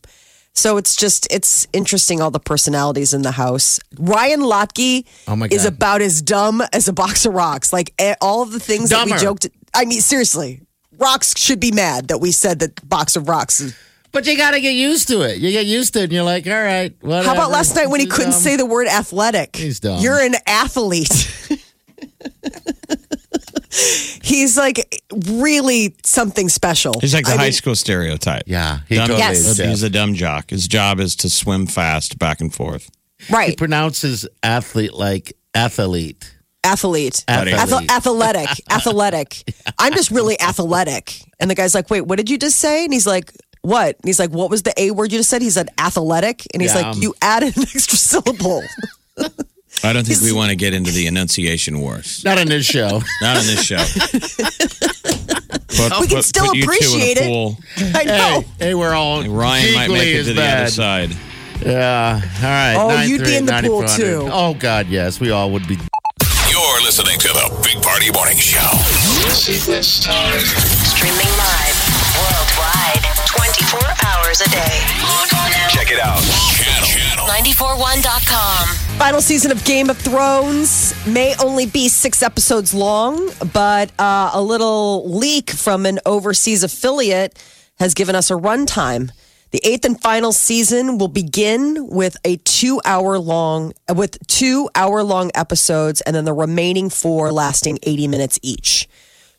So 0.53 0.77
it's 0.77 0.95
just 0.95 1.27
it's 1.31 1.65
interesting 1.73 2.21
all 2.21 2.29
the 2.29 2.39
personalities 2.39 3.13
in 3.13 3.21
the 3.21 3.31
house. 3.31 3.79
Ryan 3.97 4.41
Lochte 4.41 5.05
Oh 5.27 5.47
is 5.49 5.65
about 5.65 6.01
as 6.01 6.21
dumb 6.21 6.61
as 6.73 6.87
a 6.87 6.93
box 6.93 7.25
of 7.25 7.33
rocks. 7.33 7.71
Like 7.73 7.93
all 8.21 8.41
of 8.43 8.51
the 8.51 8.59
things 8.59 8.89
that 8.89 9.05
we 9.05 9.13
joked. 9.17 9.47
I 9.73 9.85
mean, 9.85 10.01
seriously, 10.01 10.61
rocks 10.97 11.33
should 11.39 11.59
be 11.59 11.71
mad 11.71 12.09
that 12.09 12.19
we 12.19 12.31
said 12.31 12.59
that 12.59 12.87
box 12.87 13.15
of 13.15 13.29
rocks. 13.29 13.61
is- 13.61 13.75
But 14.11 14.27
you 14.27 14.35
got 14.35 14.51
to 14.51 14.59
get 14.59 14.73
used 14.73 15.07
to 15.07 15.21
it. 15.21 15.37
You 15.37 15.51
get 15.51 15.65
used 15.65 15.93
to 15.93 15.99
it, 16.01 16.03
and 16.03 16.11
you're 16.11 16.23
like, 16.25 16.45
all 16.45 16.53
right. 16.53 16.93
Whatever. 16.99 17.27
How 17.27 17.33
about 17.33 17.49
last 17.49 17.73
night 17.75 17.87
when 17.89 18.01
he 18.01 18.05
couldn't 18.07 18.31
dumb. 18.31 18.41
say 18.41 18.57
the 18.57 18.65
word 18.65 18.87
athletic? 18.87 19.55
He's 19.55 19.79
dumb. 19.79 20.01
You're 20.01 20.19
an 20.19 20.35
athlete. 20.45 21.31
He's 24.23 24.57
like 24.57 25.01
really 25.27 25.95
something 26.03 26.49
special. 26.49 26.93
He's 26.99 27.13
like 27.13 27.25
the 27.25 27.31
I 27.33 27.37
high 27.37 27.43
mean, 27.45 27.51
school 27.53 27.75
stereotype. 27.75 28.43
Yeah, 28.45 28.79
he 28.89 28.95
Dumb- 28.95 29.07
totally 29.07 29.19
Yes. 29.19 29.37
is. 29.39 29.59
yeah. 29.59 29.67
He's 29.67 29.83
a 29.83 29.89
dumb 29.89 30.13
jock. 30.13 30.49
His 30.49 30.67
job 30.67 30.99
is 30.99 31.15
to 31.17 31.29
swim 31.29 31.67
fast 31.67 32.19
back 32.19 32.41
and 32.41 32.53
forth. 32.53 32.89
Right. 33.29 33.51
He 33.51 33.55
pronounces 33.55 34.27
athlete 34.43 34.93
like 34.93 35.33
athlete. 35.53 36.35
Athlete. 36.63 37.23
Athlete. 37.27 37.55
Athle- 37.55 37.89
athletic, 37.91 38.49
athletic. 38.71 39.43
I'm 39.79 39.93
just 39.93 40.11
really 40.11 40.39
athletic. 40.39 41.19
And 41.39 41.49
the 41.49 41.55
guy's 41.55 41.73
like, 41.73 41.89
"Wait, 41.89 42.01
what 42.01 42.17
did 42.17 42.29
you 42.29 42.37
just 42.37 42.57
say?" 42.59 42.83
And 42.83 42.93
he's 42.93 43.07
like, 43.07 43.31
"What?" 43.61 43.95
And 43.95 44.05
he's 44.05 44.19
like, 44.19 44.29
"What 44.31 44.49
was 44.51 44.61
the 44.63 44.73
a 44.79 44.91
word 44.91 45.11
you 45.11 45.17
just 45.17 45.29
said?" 45.29 45.41
He 45.41 45.49
said, 45.49 45.69
"Athletic," 45.79 46.45
and 46.53 46.61
he's 46.61 46.75
Yeah. 46.75 46.91
like, 46.91 47.01
"You 47.01 47.15
added 47.21 47.57
an 47.57 47.63
extra 47.75 47.97
syllable." 47.97 48.61
I 49.83 49.93
don't 49.93 50.05
think 50.05 50.21
we 50.21 50.31
want 50.31 50.49
to 50.51 50.55
get 50.55 50.73
into 50.73 50.91
the 50.91 51.07
enunciation 51.07 51.79
wars. 51.81 52.23
Not 52.23 52.37
on 52.37 52.47
this 52.47 52.65
show. 52.65 53.01
Not 53.21 53.37
on 53.37 53.45
this 53.47 53.63
show. 53.63 53.77
Put, 55.71 55.99
We 56.01 56.07
can 56.07 56.21
still 56.21 56.53
you 56.53 56.61
two 56.63 56.67
appreciate 56.69 57.17
it. 57.17 57.23
pool. 57.27 57.57
I 57.95 58.03
know. 58.03 58.41
hey, 58.59 58.65
hey, 58.65 58.73
we're 58.75 58.93
all 58.93 59.23
Ryan 59.23 59.73
might 59.73 59.83
equally 59.85 59.99
make 59.99 60.07
it 60.09 60.19
as 60.19 60.25
to 60.27 60.33
the 60.33 60.39
bad. 60.39 60.61
other 60.61 60.69
side. 60.71 61.09
Yeah. 61.65 62.21
All 62.21 62.41
right. 62.43 62.75
Oh, 62.77 63.01
you'd 63.03 63.23
be 63.23 63.35
in 63.37 63.45
the 63.45 63.53
pool, 63.63 63.81
938-9400. 63.83 63.95
too. 63.97 64.29
Oh 64.31 64.53
God, 64.53 64.87
yes, 64.87 65.19
we 65.19 65.31
all 65.31 65.49
would 65.51 65.67
be. 65.67 65.75
You're 66.49 66.81
listening 66.83 67.17
to 67.19 67.27
the 67.29 67.61
Big 67.63 67.81
Party 67.81 68.11
Morning 68.11 68.37
Show. 68.37 68.59
Streaming 69.81 71.31
live 71.39 71.77
worldwide 72.19 73.01
24 73.25 73.79
hours 74.05 74.41
a 74.41 74.49
day. 74.49 74.75
Log 75.01 75.31
on 75.33 75.49
now. 75.51 75.67
Check 75.69 75.89
it 75.91 75.99
out. 75.99 76.19
Channel. 76.59 76.87
Channel. 76.87 77.25
941.com. 77.27 78.80
Final 79.01 79.21
season 79.21 79.51
of 79.51 79.65
Game 79.65 79.89
of 79.89 79.97
Thrones 79.97 80.93
may 81.07 81.33
only 81.43 81.65
be 81.65 81.89
six 81.89 82.21
episodes 82.21 82.71
long, 82.71 83.31
but 83.51 83.91
uh, 83.99 84.29
a 84.31 84.39
little 84.43 85.09
leak 85.09 85.49
from 85.49 85.87
an 85.87 85.97
overseas 86.05 86.63
affiliate 86.63 87.43
has 87.79 87.95
given 87.95 88.13
us 88.13 88.29
a 88.29 88.35
runtime. 88.35 89.09
The 89.49 89.59
eighth 89.63 89.85
and 89.85 89.99
final 89.99 90.31
season 90.31 90.99
will 90.99 91.07
begin 91.07 91.87
with 91.87 92.15
a 92.23 92.37
two-hour 92.37 93.17
long, 93.17 93.73
with 93.91 94.19
two 94.27 94.69
hour-long 94.75 95.31
episodes, 95.33 96.01
and 96.01 96.15
then 96.15 96.25
the 96.25 96.33
remaining 96.33 96.91
four 96.91 97.31
lasting 97.31 97.79
eighty 97.81 98.07
minutes 98.07 98.37
each. 98.43 98.87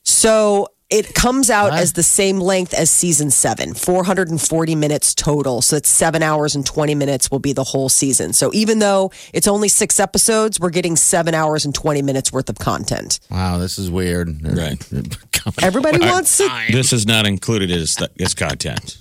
So 0.02 0.70
it 0.92 1.14
comes 1.14 1.48
out 1.48 1.72
as 1.72 1.94
the 1.94 2.02
same 2.02 2.38
length 2.38 2.74
as 2.74 2.90
season 2.90 3.30
seven, 3.30 3.72
440 3.72 4.74
minutes 4.74 5.14
total. 5.14 5.62
So 5.62 5.76
it's 5.76 5.88
seven 5.88 6.22
hours 6.22 6.54
and 6.54 6.66
20 6.66 6.94
minutes 6.94 7.30
will 7.30 7.38
be 7.38 7.54
the 7.54 7.64
whole 7.64 7.88
season. 7.88 8.34
So 8.34 8.50
even 8.52 8.78
though 8.78 9.10
it's 9.32 9.48
only 9.48 9.68
six 9.68 9.98
episodes, 9.98 10.60
we're 10.60 10.70
getting 10.70 10.96
seven 10.96 11.34
hours 11.34 11.64
and 11.64 11.74
20 11.74 12.02
minutes 12.02 12.30
worth 12.30 12.50
of 12.50 12.58
content. 12.58 13.20
Wow, 13.30 13.56
this 13.56 13.78
is 13.78 13.90
weird. 13.90 14.44
Right. 14.44 14.86
Everybody 15.62 15.98
wants 16.00 16.38
it. 16.40 16.52
This 16.70 16.92
is 16.92 17.06
not 17.06 17.26
included 17.26 17.70
as, 17.70 17.96
as 18.20 18.34
content. 18.34 18.98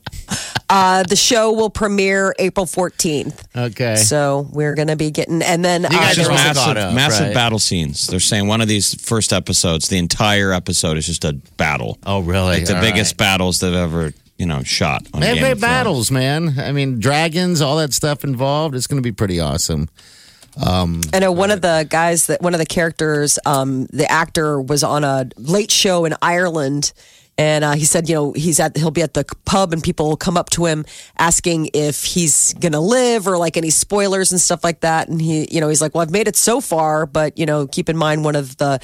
Uh, 0.69 1.05
the 1.05 1.15
show 1.17 1.53
will 1.53 1.71
premiere 1.71 2.35
April 2.39 2.67
14th. 2.67 3.45
Okay. 3.57 3.97
So 3.97 4.49
we're 4.51 4.75
going 4.75 4.89
to 4.89 4.97
be 4.97 5.11
getting, 5.13 5.41
and 5.43 5.65
then 5.65 5.85
uh, 5.85 5.91
guys 5.91 6.17
just 6.17 6.29
massive, 6.31 6.57
caught 6.57 6.77
massive 6.95 7.27
right? 7.29 7.35
battle 7.35 7.59
scenes. 7.61 8.09
They're 8.09 8.19
saying 8.21 8.49
one 8.49 8.61
of 8.61 8.67
these 8.69 8.95
first 9.01 9.33
episodes, 9.33 9.89
the 9.89 9.99
entire 9.99 10.53
episode 10.53 10.97
is 10.97 11.07
just 11.07 11.25
a 11.25 11.35
battle. 11.57 11.99
oh, 12.05 12.21
really? 12.21 12.59
Like 12.59 12.67
the 12.67 12.75
All 12.77 12.81
biggest 12.83 13.13
right. 13.13 13.19
battles 13.19 13.61
they've 13.61 13.73
ever, 13.73 14.13
you 14.39 14.47
know, 14.47 14.63
shot. 14.65 15.07
On 15.15 15.21
They 15.21 15.27
have 15.29 15.37
Game 15.37 15.43
great 15.43 15.53
of 15.53 15.59
Thrones. 15.61 15.73
battles, 15.73 16.11
man. 16.11 16.59
I 16.59 16.73
mean, 16.73 16.99
dragons, 16.99 17.61
all 17.61 17.77
that 17.77 17.93
stuff 17.93 18.25
involved. 18.25 18.75
It's 18.75 18.89
going 18.89 19.01
to 19.01 19.07
be 19.07 19.13
pretty 19.13 19.39
awesome. 19.39 19.89
I 20.59 21.19
know 21.21 21.33
one 21.33 21.51
of 21.51 21.61
the 21.61 21.87
guys 21.89 22.29
that 22.29 22.41
one 22.41 22.55
of 22.55 22.59
the 22.61 22.67
characters, 22.67 23.39
um, 23.45 23.87
the 23.93 24.11
actor 24.11 24.61
was 24.61 24.83
on 24.83 25.05
a 25.05 25.29
late 25.37 25.71
show 25.71 26.05
in 26.07 26.15
Ireland. 26.23 26.93
And 27.39 27.65
uh, 27.65 27.73
he 27.73 27.85
said, 27.85 28.09
you 28.09 28.15
know, 28.15 28.33
he's 28.33 28.59
at 28.61 28.77
he'll 28.79 28.91
be 28.91 29.03
at 29.03 29.13
the 29.15 29.25
pub, 29.45 29.73
and 29.75 29.83
people 29.83 30.09
will 30.09 30.17
come 30.17 30.37
up 30.39 30.49
to 30.51 30.65
him 30.65 30.87
asking 31.19 31.71
if 31.75 32.05
he's 32.05 32.55
gonna 32.55 32.81
live 32.81 33.29
or 33.29 33.37
like 33.37 33.57
any 33.59 33.71
spoilers 33.71 34.33
and 34.33 34.41
stuff 34.41 34.65
like 34.65 34.81
that. 34.81 35.09
And 35.09 35.21
he, 35.21 35.47
you 35.51 35.61
know, 35.61 35.69
he's 35.69 35.83
like, 35.83 35.95
well, 35.95 36.03
I've 36.03 36.11
made 36.11 36.29
it 36.29 36.37
so 36.37 36.61
far, 36.63 37.05
but 37.05 37.37
you 37.39 37.45
know, 37.45 37.67
keep 37.67 37.89
in 37.91 37.97
mind 37.97 38.25
one 38.25 38.37
of 38.37 38.57
the 38.57 38.81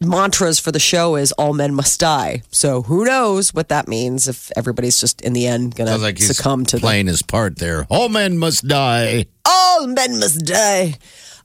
mantras 0.00 0.58
for 0.58 0.72
the 0.72 0.78
show 0.78 1.16
is 1.16 1.32
"all 1.32 1.52
men 1.52 1.74
must 1.74 1.98
die." 1.98 2.42
So 2.52 2.82
who 2.82 3.04
knows 3.04 3.52
what 3.52 3.68
that 3.70 3.88
means 3.88 4.28
if 4.28 4.50
everybody's 4.56 4.98
just 5.00 5.20
in 5.20 5.32
the 5.32 5.46
end 5.48 5.74
gonna 5.74 5.90
Sounds 5.90 6.02
like 6.02 6.18
he's 6.18 6.34
succumb 6.36 6.64
to 6.66 6.76
the 6.76 6.80
playing 6.80 7.08
his 7.08 7.22
part 7.22 7.58
there. 7.58 7.86
All 7.90 8.08
men 8.08 8.38
must 8.38 8.66
die. 8.68 9.26
all 9.44 9.86
men 9.88 10.18
must 10.20 10.44
die. 10.46 10.94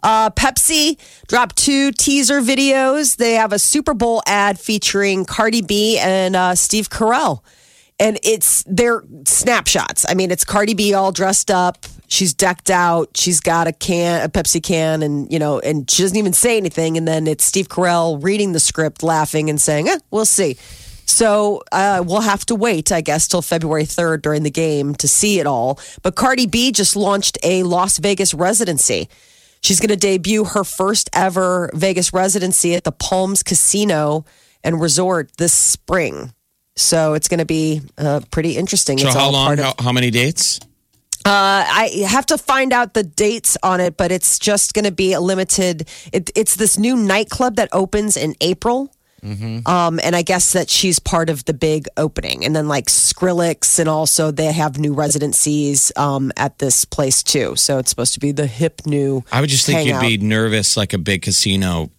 Uh, 0.03 0.29
Pepsi 0.29 0.97
dropped 1.27 1.55
two 1.55 1.91
teaser 1.91 2.41
videos. 2.41 3.17
They 3.17 3.33
have 3.33 3.53
a 3.53 3.59
Super 3.59 3.93
Bowl 3.93 4.21
ad 4.25 4.59
featuring 4.59 5.25
Cardi 5.25 5.61
B 5.61 5.97
and 5.99 6.35
uh, 6.35 6.55
Steve 6.55 6.89
Carell. 6.89 7.41
And 7.97 8.19
it's 8.23 8.63
their 8.63 9.03
snapshots. 9.25 10.05
I 10.07 10.15
mean, 10.15 10.29
it's 10.29 10.43
Cardi 10.43 10.73
B 10.73 10.93
all 10.93 11.13
dressed 11.13 11.49
up. 11.49 11.85
She's 12.07 12.33
decked 12.33 12.69
out. 12.69 13.15
She's 13.15 13.39
got 13.39 13.67
a 13.67 13.71
can, 13.71 14.23
a 14.23 14.29
Pepsi 14.29 14.61
can, 14.61 15.01
and 15.01 15.31
you 15.31 15.39
know, 15.39 15.59
and 15.59 15.89
she 15.89 16.03
doesn't 16.03 16.17
even 16.17 16.33
say 16.33 16.57
anything. 16.57 16.97
And 16.97 17.07
then 17.07 17.25
it's 17.25 17.45
Steve 17.45 17.69
Carell 17.69 18.21
reading 18.21 18.51
the 18.51 18.59
script, 18.59 19.01
laughing 19.01 19.49
and 19.49 19.59
saying, 19.59 19.87
eh, 19.87 19.99
"We'll 20.11 20.25
see." 20.25 20.57
So 21.05 21.63
uh, 21.71 22.03
we'll 22.05 22.21
have 22.21 22.45
to 22.47 22.55
wait, 22.55 22.91
I 22.91 23.01
guess, 23.01 23.27
till 23.27 23.41
February 23.41 23.85
3rd 23.85 24.21
during 24.21 24.43
the 24.43 24.51
game 24.51 24.95
to 24.95 25.07
see 25.07 25.39
it 25.39 25.47
all. 25.47 25.79
But 26.01 26.15
Cardi 26.15 26.47
B 26.47 26.71
just 26.71 26.95
launched 26.95 27.37
a 27.43 27.63
Las 27.63 27.99
Vegas 27.99 28.33
residency. 28.33 29.07
She's 29.65 29.79
going 29.79 29.89
to 29.89 29.95
debut 29.95 30.43
her 30.43 30.63
first 30.63 31.09
ever 31.11 31.71
Vegas 31.73 32.13
residency 32.13 32.75
at 32.75 32.83
the 32.83 32.91
Palms 32.91 33.41
Casino 33.41 34.25
and 34.63 34.79
Resort 34.79 35.31
this 35.37 35.53
spring. 35.53 36.31
So 36.75 37.13
it's 37.15 37.27
going 37.27 37.39
to 37.39 37.45
be 37.45 37.81
uh, 37.97 38.21
pretty 38.31 38.57
interesting. 38.57 38.97
So 38.99 39.07
it's 39.07 39.15
how 39.15 39.31
long? 39.31 39.53
of- 39.53 39.59
How, 39.59 39.73
how 39.79 39.91
many 39.91 40.11
dates? 40.11 40.59
uh, 41.25 41.65
I 41.67 42.05
have 42.07 42.27
to 42.27 42.37
find 42.37 42.71
out 42.73 42.93
the 42.93 43.01
dates 43.01 43.57
on 43.63 43.79
it, 43.79 43.97
but 43.97 44.11
it's 44.11 44.37
just 44.37 44.75
going 44.75 44.85
to 44.85 44.91
be 44.91 45.13
a 45.13 45.19
limited. 45.19 45.87
It, 46.13 46.29
it's 46.35 46.55
this 46.55 46.77
new 46.77 46.95
nightclub 46.95 47.55
that 47.55 47.69
opens 47.71 48.15
in 48.17 48.35
April. 48.41 48.91
Um, 49.65 49.99
and 50.03 50.15
I 50.15 50.21
guess 50.21 50.53
that 50.53 50.69
she's 50.69 50.99
part 50.99 51.29
of 51.29 51.45
the 51.45 51.53
big 51.53 51.87
opening. 51.97 52.45
And 52.45 52.55
then 52.55 52.67
like 52.67 52.85
Skrillex, 52.85 53.79
and 53.79 53.89
also 53.89 54.29
they 54.31 54.51
have 54.51 54.77
new 54.77 54.93
residencies 54.93 55.91
um, 55.95 56.31
at 56.37 56.59
this 56.59 56.85
place 56.85 57.23
too. 57.23 57.55
So 57.55 57.79
it's 57.79 57.89
supposed 57.89 58.13
to 58.13 58.19
be 58.19 58.31
the 58.31 58.45
hip 58.47 58.81
new. 58.85 59.23
I 59.31 59.41
would 59.41 59.49
just 59.49 59.65
think 59.65 59.79
hangout. 59.79 60.03
you'd 60.09 60.19
be 60.21 60.25
nervous, 60.25 60.77
like 60.77 60.93
a 60.93 60.97
big 60.99 61.23
casino 61.23 61.89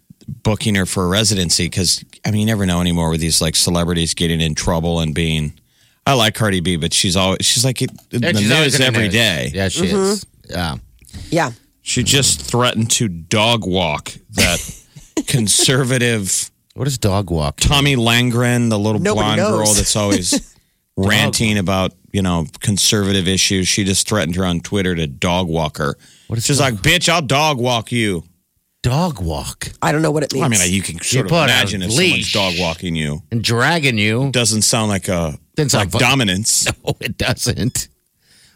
booking 0.43 0.75
her 0.77 0.87
for 0.87 1.05
a 1.05 1.09
residency, 1.09 1.67
because 1.67 2.05
I 2.25 2.31
mean, 2.31 2.41
you 2.41 2.47
never 2.47 2.67
know 2.67 2.81
anymore 2.81 3.11
with 3.11 3.21
these 3.21 3.41
like 3.41 3.57
celebrities 3.57 4.15
getting 4.15 4.41
in 4.41 4.55
trouble 4.55 5.01
and 5.01 5.15
being. 5.15 5.53
I 6.09 6.13
like 6.15 6.35
Cardi 6.37 6.61
B, 6.61 6.77
but 6.77 6.93
she's 6.93 7.17
always 7.17 7.39
she's 7.45 7.65
like 7.65 7.83
in 7.83 7.89
Yeah, 8.11 8.31
the 8.33 8.39
she's 8.39 8.49
news 8.49 8.75
in 8.77 8.81
the 8.83 8.87
every 8.87 9.03
news. 9.05 9.13
day. 9.13 9.51
Yeah, 9.53 9.69
she 9.69 9.87
Mm-hmm. 9.87 9.97
is. 9.97 10.27
Yeah. 10.49 10.77
Yeah. 11.31 11.51
She 11.83 12.03
just 12.05 12.41
threatened 12.43 12.91
to 12.93 13.09
dog 13.09 13.67
walk 13.67 14.13
that 14.33 14.61
conservative 15.27 16.51
What 16.77 16.87
is 16.87 16.99
dog 16.99 17.31
walk? 17.31 17.57
Tomi 17.59 17.97
Lahren, 17.97 18.69
the 18.69 18.79
little 18.79 19.01
Nobody 19.01 19.37
blonde 19.37 19.41
girl 19.41 19.73
that's 19.73 19.97
always 19.97 20.55
ranting 20.97 21.57
about 21.59 21.93
you 22.13 22.21
know 22.23 22.47
conservative 22.61 23.27
issues. 23.27 23.67
She 23.67 23.83
just 23.85 24.07
threatened 24.07 24.37
her 24.37 24.45
on 24.45 24.61
Twitter 24.61 24.95
to 24.95 25.07
dog 25.07 25.49
walk 25.49 25.79
her. 25.79 25.97
What 26.29 26.39
is 26.39 26.45
She's 26.47 26.59
dog- 26.59 26.75
like, 26.75 26.83
"Bitch, 26.83 27.09
I'll 27.09 27.23
dog 27.23 27.59
walk 27.59 27.93
you." 27.93 28.25
Dog 28.83 29.21
walk 29.21 29.71
I 29.83 29.91
don't 29.91 30.01
know 30.03 30.13
what 30.13 30.23
it 30.23 30.33
means. 30.33 30.45
I 30.45 30.49
mean, 30.49 30.61
you 30.73 30.81
can 30.83 31.01
sort 31.01 31.27
put 31.29 31.35
of 31.35 31.41
a 31.41 31.45
imagine 31.45 31.83
if 31.83 31.91
leash. 31.97 32.31
someone's 32.31 32.57
dog 32.59 32.63
walking 32.63 32.95
you. 32.95 33.23
and 33.33 33.43
dragging 33.43 33.99
you. 33.99 34.31
Doesn't 34.31 34.63
sound 34.63 34.91
like 34.91 35.09
a 35.09 35.37
Didn't 35.57 35.73
sound 35.73 35.87
like 35.87 35.93
fun. 35.93 36.01
dominance. 36.03 36.67
No, 36.87 36.95
it 37.01 37.19
doesn't. 37.19 37.89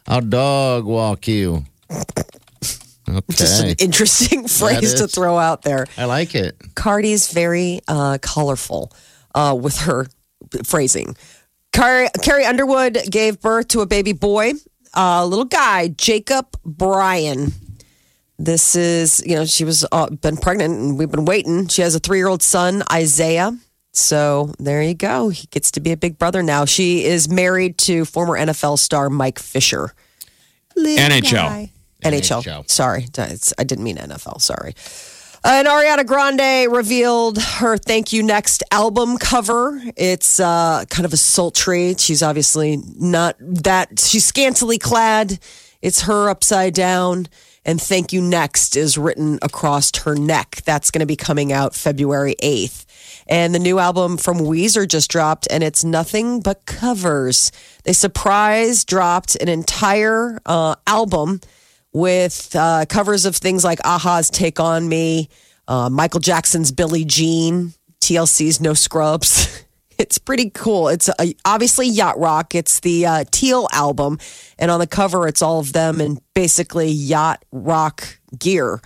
I'll 0.06 0.20
dog 0.20 0.84
walk 0.84 1.26
you. 1.26 1.64
Just 3.30 3.62
an 3.62 3.74
interesting 3.78 4.48
phrase 4.48 4.94
to 4.94 5.08
throw 5.08 5.38
out 5.38 5.62
there. 5.62 5.86
I 5.96 6.04
like 6.04 6.34
it. 6.34 6.56
Cardi's 6.74 7.32
very 7.32 7.80
uh, 7.88 8.18
colorful 8.20 8.92
uh, 9.34 9.56
with 9.60 9.78
her 9.80 10.06
phrasing. 10.64 11.16
Carrie, 11.72 12.08
Carrie 12.22 12.44
Underwood 12.44 12.98
gave 13.10 13.40
birth 13.40 13.68
to 13.68 13.80
a 13.80 13.86
baby 13.86 14.12
boy, 14.12 14.52
a 14.94 15.26
little 15.26 15.44
guy, 15.44 15.88
Jacob 15.88 16.46
Bryan. 16.64 17.52
This 18.38 18.74
is, 18.74 19.22
you 19.26 19.36
know, 19.36 19.44
she 19.44 19.64
was 19.64 19.86
uh, 19.92 20.08
been 20.10 20.36
pregnant 20.36 20.78
and 20.78 20.98
we've 20.98 21.10
been 21.10 21.26
waiting. 21.26 21.68
She 21.68 21.82
has 21.82 21.94
a 21.94 21.98
three 21.98 22.18
year 22.18 22.28
old 22.28 22.42
son, 22.42 22.82
Isaiah. 22.90 23.56
So 23.92 24.54
there 24.58 24.82
you 24.82 24.94
go. 24.94 25.28
He 25.28 25.46
gets 25.48 25.72
to 25.72 25.80
be 25.80 25.92
a 25.92 25.96
big 25.96 26.18
brother 26.18 26.42
now. 26.42 26.64
She 26.64 27.04
is 27.04 27.28
married 27.28 27.76
to 27.78 28.04
former 28.04 28.38
NFL 28.38 28.78
star 28.78 29.10
Mike 29.10 29.38
Fisher. 29.38 29.92
Little 30.76 31.18
NHL. 31.18 31.32
guy. 31.32 31.72
NHL. 32.02 32.42
NHL. 32.42 32.70
Sorry, 32.70 33.04
It's- 33.04 33.52
I 33.58 33.64
didn't 33.64 33.84
mean 33.84 33.96
NFL. 33.96 34.40
Sorry. 34.40 34.74
And 35.42 35.66
Ariana 35.66 36.04
Grande 36.06 36.70
revealed 36.70 37.38
her 37.38 37.78
Thank 37.78 38.12
You 38.12 38.22
Next 38.22 38.62
album 38.70 39.16
cover. 39.16 39.80
It's 39.96 40.38
uh, 40.38 40.84
kind 40.90 41.06
of 41.06 41.14
a 41.14 41.16
sultry. 41.16 41.94
She's 41.96 42.22
obviously 42.22 42.82
not 42.98 43.36
that, 43.40 43.98
she's 44.00 44.26
scantily 44.26 44.76
clad. 44.76 45.38
It's 45.80 46.02
her 46.02 46.28
upside 46.28 46.74
down. 46.74 47.26
And 47.64 47.80
Thank 47.80 48.12
You 48.12 48.20
Next 48.20 48.76
is 48.76 48.98
written 48.98 49.38
across 49.40 49.90
her 50.04 50.14
neck. 50.14 50.60
That's 50.66 50.90
going 50.90 51.00
to 51.00 51.06
be 51.06 51.16
coming 51.16 51.52
out 51.52 51.74
February 51.74 52.34
8th. 52.42 52.84
And 53.26 53.54
the 53.54 53.58
new 53.58 53.78
album 53.78 54.16
from 54.16 54.38
Weezer 54.38 54.88
just 54.88 55.10
dropped, 55.10 55.46
and 55.50 55.62
it's 55.62 55.84
nothing 55.84 56.40
but 56.40 56.66
covers. 56.66 57.52
They 57.84 57.92
surprise 57.92 58.84
dropped 58.84 59.36
an 59.36 59.48
entire 59.48 60.40
uh, 60.44 60.74
album 60.86 61.40
with 61.92 62.54
uh, 62.54 62.84
covers 62.88 63.24
of 63.26 63.36
things 63.36 63.64
like 63.64 63.80
a-ha's 63.84 64.30
Take 64.30 64.60
On 64.60 64.88
Me, 64.88 65.28
uh, 65.68 65.88
Michael 65.90 66.20
Jackson's 66.20 66.72
Billie 66.72 67.04
Jean, 67.04 67.72
TLC's 68.00 68.60
No 68.60 68.74
Scrubs. 68.74 69.64
It's 70.00 70.16
pretty 70.16 70.48
cool. 70.48 70.88
It's 70.88 71.10
uh, 71.10 71.26
obviously 71.44 71.86
yacht 71.86 72.18
rock. 72.18 72.54
It's 72.54 72.80
the 72.80 73.04
uh, 73.04 73.24
Teal 73.30 73.68
album, 73.70 74.18
and 74.58 74.70
on 74.70 74.80
the 74.80 74.86
cover, 74.86 75.28
it's 75.28 75.42
all 75.42 75.60
of 75.60 75.74
them 75.74 76.00
in 76.00 76.18
basically 76.32 76.88
yacht 76.88 77.44
rock 77.52 78.18
gear. 78.38 78.80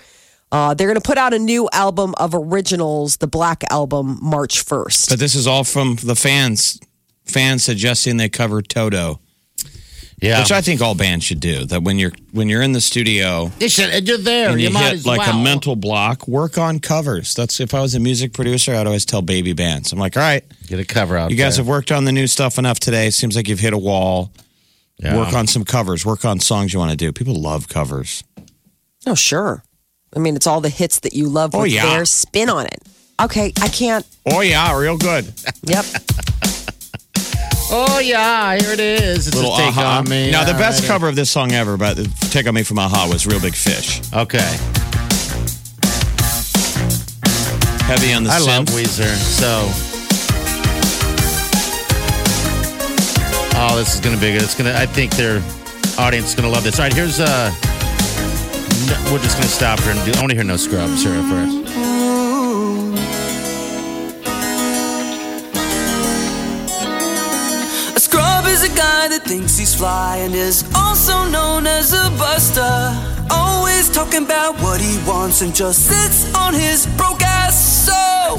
Uh, 0.51 0.75
they're 0.75 0.89
going 0.89 1.01
to 1.01 1.07
put 1.07 1.17
out 1.17 1.33
a 1.33 1.39
new 1.39 1.69
album 1.73 2.15
of 2.19 2.35
originals, 2.35 3.19
the 3.19 3.27
Black 3.29 3.63
Album, 3.71 4.19
March 4.23 4.67
1st. 4.67 5.09
But 5.11 5.19
this 5.21 5.37
is 5.37 5.47
all 5.47 5.63
from 5.63 5.97
the 6.03 6.17
fans. 6.17 6.81
Fans 7.25 7.63
suggesting 7.63 8.17
they 8.17 8.29
cover 8.29 8.61
Toto, 8.61 9.21
Yeah. 10.21 10.41
which 10.41 10.53
I 10.53 10.61
think 10.63 10.81
all 10.81 10.95
bands 10.95 11.25
should 11.25 11.41
do. 11.41 11.65
That 11.67 11.83
when 11.83 11.99
you're 11.99 12.13
when 12.33 12.49
you're 12.49 12.63
in 12.63 12.73
the 12.73 12.81
studio 12.81 13.51
you 13.61 13.69
should, 13.69 13.93
uh, 13.93 13.97
you're 14.03 14.17
there. 14.19 14.51
and 14.51 14.61
you 14.61 14.69
you 14.69 14.73
might 14.75 14.85
hit 14.85 14.93
as 14.95 15.07
like 15.07 15.19
well. 15.19 15.39
a 15.39 15.43
mental 15.43 15.77
block, 15.77 16.27
work 16.29 16.57
on 16.57 16.79
covers. 16.81 17.35
That's 17.35 17.61
if 17.61 17.75
I 17.75 17.81
was 17.83 17.95
a 17.95 18.01
music 18.01 18.33
producer, 18.33 18.75
I'd 18.75 18.87
always 18.87 19.05
tell 19.05 19.23
baby 19.23 19.53
bands. 19.53 19.93
I'm 19.93 19.99
like, 19.99 20.17
all 20.17 20.23
right, 20.23 20.45
Get 20.67 20.79
a 20.79 20.85
cover 20.85 21.17
out 21.19 21.31
you 21.31 21.37
guys 21.37 21.57
there. 21.57 21.65
have 21.65 21.69
worked 21.69 21.93
on 21.93 22.05
the 22.05 22.13
new 22.13 22.27
stuff 22.27 22.59
enough 22.59 22.81
today. 22.81 23.07
It 23.09 23.13
seems 23.13 23.37
like 23.37 23.49
you've 23.49 23.61
hit 23.61 23.73
a 23.75 23.79
wall. 23.79 24.33
Yeah. 24.99 25.17
Work 25.17 25.35
on 25.35 25.47
some 25.49 25.65
covers. 25.65 26.07
Work 26.07 26.25
on 26.25 26.39
songs 26.41 26.73
you 26.73 26.79
want 26.79 26.93
to 26.93 26.97
do. 26.97 27.13
People 27.13 27.35
love 27.35 27.69
covers. 27.69 28.23
Oh, 29.07 29.15
sure. 29.17 29.65
I 30.17 30.21
mean, 30.21 30.37
it's 30.37 30.47
all 30.47 30.61
the 30.61 30.69
hits 30.69 31.01
that 31.01 31.13
you 31.13 31.29
love 31.29 31.55
Oh, 31.55 31.63
with 31.63 31.73
yeah. 31.73 31.85
their 31.87 32.05
spin 32.05 32.49
on 32.49 32.67
it. 32.67 32.79
Okay, 33.21 33.53
I 33.61 33.69
can't. 33.69 34.07
Oh 34.27 34.41
yeah, 34.41 34.77
real 34.79 34.97
good. 34.97 35.33
Yep. 35.65 35.85
Oh, 37.71 37.99
yeah. 37.99 38.57
Here 38.59 38.73
it 38.73 38.81
is. 38.81 39.27
It's 39.27 39.37
Little 39.37 39.55
a 39.55 39.59
take 39.59 39.69
aha. 39.77 39.99
on 39.99 40.09
me. 40.09 40.31
Now 40.31 40.45
the 40.45 40.53
All 40.53 40.59
best 40.59 40.83
right. 40.83 40.89
cover 40.89 41.09
of 41.09 41.17
this 41.17 41.31
song 41.31 41.53
ever, 41.53 41.77
but 41.77 41.97
"Take 42.31 42.47
on 42.47 42.55
Me" 42.55 42.63
from 42.63 42.79
a-ha 42.79 43.09
was 43.11 43.27
"Reel 43.27 43.41
Big 43.41 43.55
Fish." 43.55 44.01
Okay. 44.13 44.39
Heavy 47.87 48.13
on 48.15 48.25
the 48.25 48.31
I 48.31 48.39
love. 48.39 48.67
Weezer. 48.67 49.15
So. 49.17 49.69
Oh, 53.57 53.77
this 53.77 53.95
is 53.95 54.01
gonna 54.01 54.17
be 54.17 54.33
good. 54.33 54.43
It's 54.43 54.55
gonna. 54.55 54.75
I 54.75 54.87
think 54.87 55.13
their 55.17 55.43
audience 55.99 56.29
is 56.29 56.35
gonna 56.35 56.49
love 56.49 56.65
this. 56.65 56.79
All 56.79 56.85
right, 56.85 56.93
here's 56.95 57.19
uh. 57.21 57.51
no- 58.89 59.13
we're 59.13 59.19
just 59.23 59.37
gonna 59.37 59.49
stop 59.49 59.81
here 59.81 59.93
and 59.93 60.05
do. 60.05 60.13
I 60.13 60.21
want 60.21 60.31
to 60.31 60.37
hear 60.37 60.45
no 60.45 60.57
scrubs 60.57 61.03
here 61.03 61.15
first. 61.25 61.94
Scrub 68.55 68.71
is 68.71 68.73
a 68.73 68.77
guy 68.77 69.09
that 69.09 69.23
thinks 69.25 69.57
he's 69.59 69.75
fly 69.75 70.19
and 70.19 70.35
is 70.35 70.65
also 70.75 71.27
known 71.29 71.67
as 71.67 71.93
a 71.93 72.11
buster. 72.19 72.63
Always 73.31 73.91
talking 73.91 74.25
about 74.25 74.55
what 74.61 74.81
he 74.81 74.99
wants 75.07 75.43
and 75.43 75.55
just 75.55 75.87
sits 75.87 76.33
on 76.35 76.55
his 76.55 76.87
broke 76.97 77.23
ass. 77.23 77.87
So, 77.87 77.93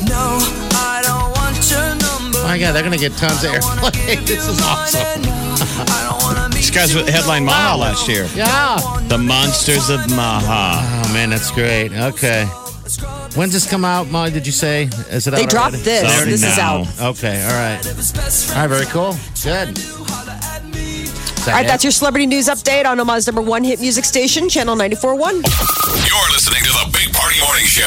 no, 0.07 0.37
I 0.73 1.01
don't 1.03 1.31
want 1.35 1.57
your 1.69 1.89
number. 1.95 2.39
My 2.43 2.57
God, 2.57 2.73
they're 2.73 2.83
gonna 2.83 2.97
get 2.97 3.13
tons 3.17 3.43
of 3.43 3.51
airplay. 3.51 3.91
This 4.25 4.47
is 4.47 4.61
awesome. 4.61 6.51
These 6.51 6.71
guys 6.71 6.95
with 6.95 7.07
headline 7.09 7.45
Maha 7.45 7.77
last 7.77 8.07
year. 8.07 8.27
Yeah. 8.35 8.77
The 9.07 9.17
Monsters 9.17 9.89
of 9.89 10.09
Maha. 10.11 10.81
Oh 11.07 11.13
man, 11.13 11.29
that's 11.29 11.51
great. 11.51 11.91
Okay. 11.91 12.45
When's 13.35 13.51
this 13.51 13.69
come 13.69 13.83
out, 13.83 14.07
Molly? 14.09 14.31
Did 14.31 14.45
you 14.45 14.53
say? 14.53 14.83
Is 15.11 15.27
it 15.27 15.33
out 15.33 15.37
They 15.37 15.45
dropped 15.45 15.73
already? 15.75 15.83
this. 15.83 16.03
It's 16.03 16.21
out 16.21 16.25
This 16.25 16.43
is 16.43 16.57
out. 16.57 17.15
Okay. 17.17 17.43
All 17.43 17.51
right. 17.51 17.85
All 18.55 18.61
right. 18.61 18.67
Very 18.69 18.85
cool. 18.85 19.15
Good. 19.43 19.77
All 21.47 21.53
right, 21.53 21.67
that's 21.67 21.83
your 21.83 21.91
celebrity 21.91 22.25
news 22.25 22.47
update 22.47 22.85
on 22.85 22.99
Omaha's 22.99 23.27
number 23.27 23.41
one 23.41 23.63
hit 23.63 23.79
music 23.79 24.03
station, 24.03 24.49
Channel 24.49 24.75
94.1. 24.75 25.19
You're 26.07 26.31
listening 26.31 26.63
to 26.63 26.71
the 26.71 26.89
Big 26.91 27.13
Party 27.13 27.39
Morning 27.39 27.65
Show. 27.65 27.83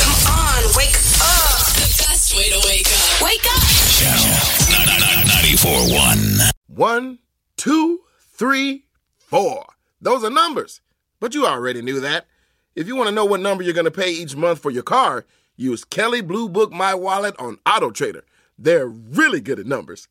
Come 0.00 0.32
on, 0.32 0.62
wake 0.74 0.96
up. 1.20 1.68
The 1.76 2.04
best 2.08 2.34
way 2.34 2.44
to 2.48 2.58
wake 2.66 2.86
up. 2.86 3.22
Wake 3.22 3.44
up. 3.44 3.62
Channel 3.92 5.28
94.1. 5.28 6.50
One, 6.68 7.18
two, 7.58 8.00
three, 8.20 8.84
four. 9.18 9.66
Those 10.00 10.24
are 10.24 10.30
numbers. 10.30 10.80
But 11.20 11.34
you 11.34 11.46
already 11.46 11.82
knew 11.82 12.00
that. 12.00 12.26
If 12.74 12.86
you 12.86 12.96
want 12.96 13.08
to 13.10 13.14
know 13.14 13.26
what 13.26 13.40
number 13.40 13.62
you're 13.62 13.74
going 13.74 13.84
to 13.84 13.90
pay 13.90 14.10
each 14.12 14.34
month 14.34 14.60
for 14.60 14.70
your 14.70 14.82
car, 14.82 15.26
use 15.56 15.84
Kelley 15.84 16.22
Blue 16.22 16.48
Book 16.48 16.72
My 16.72 16.94
Wallet 16.94 17.34
on 17.38 17.58
Auto 17.66 17.90
Trader. 17.90 18.24
They're 18.58 18.86
really 18.86 19.42
good 19.42 19.58
at 19.58 19.66
numbers. 19.66 20.08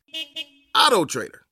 Auto 0.76 1.04
Trader. 1.04 1.43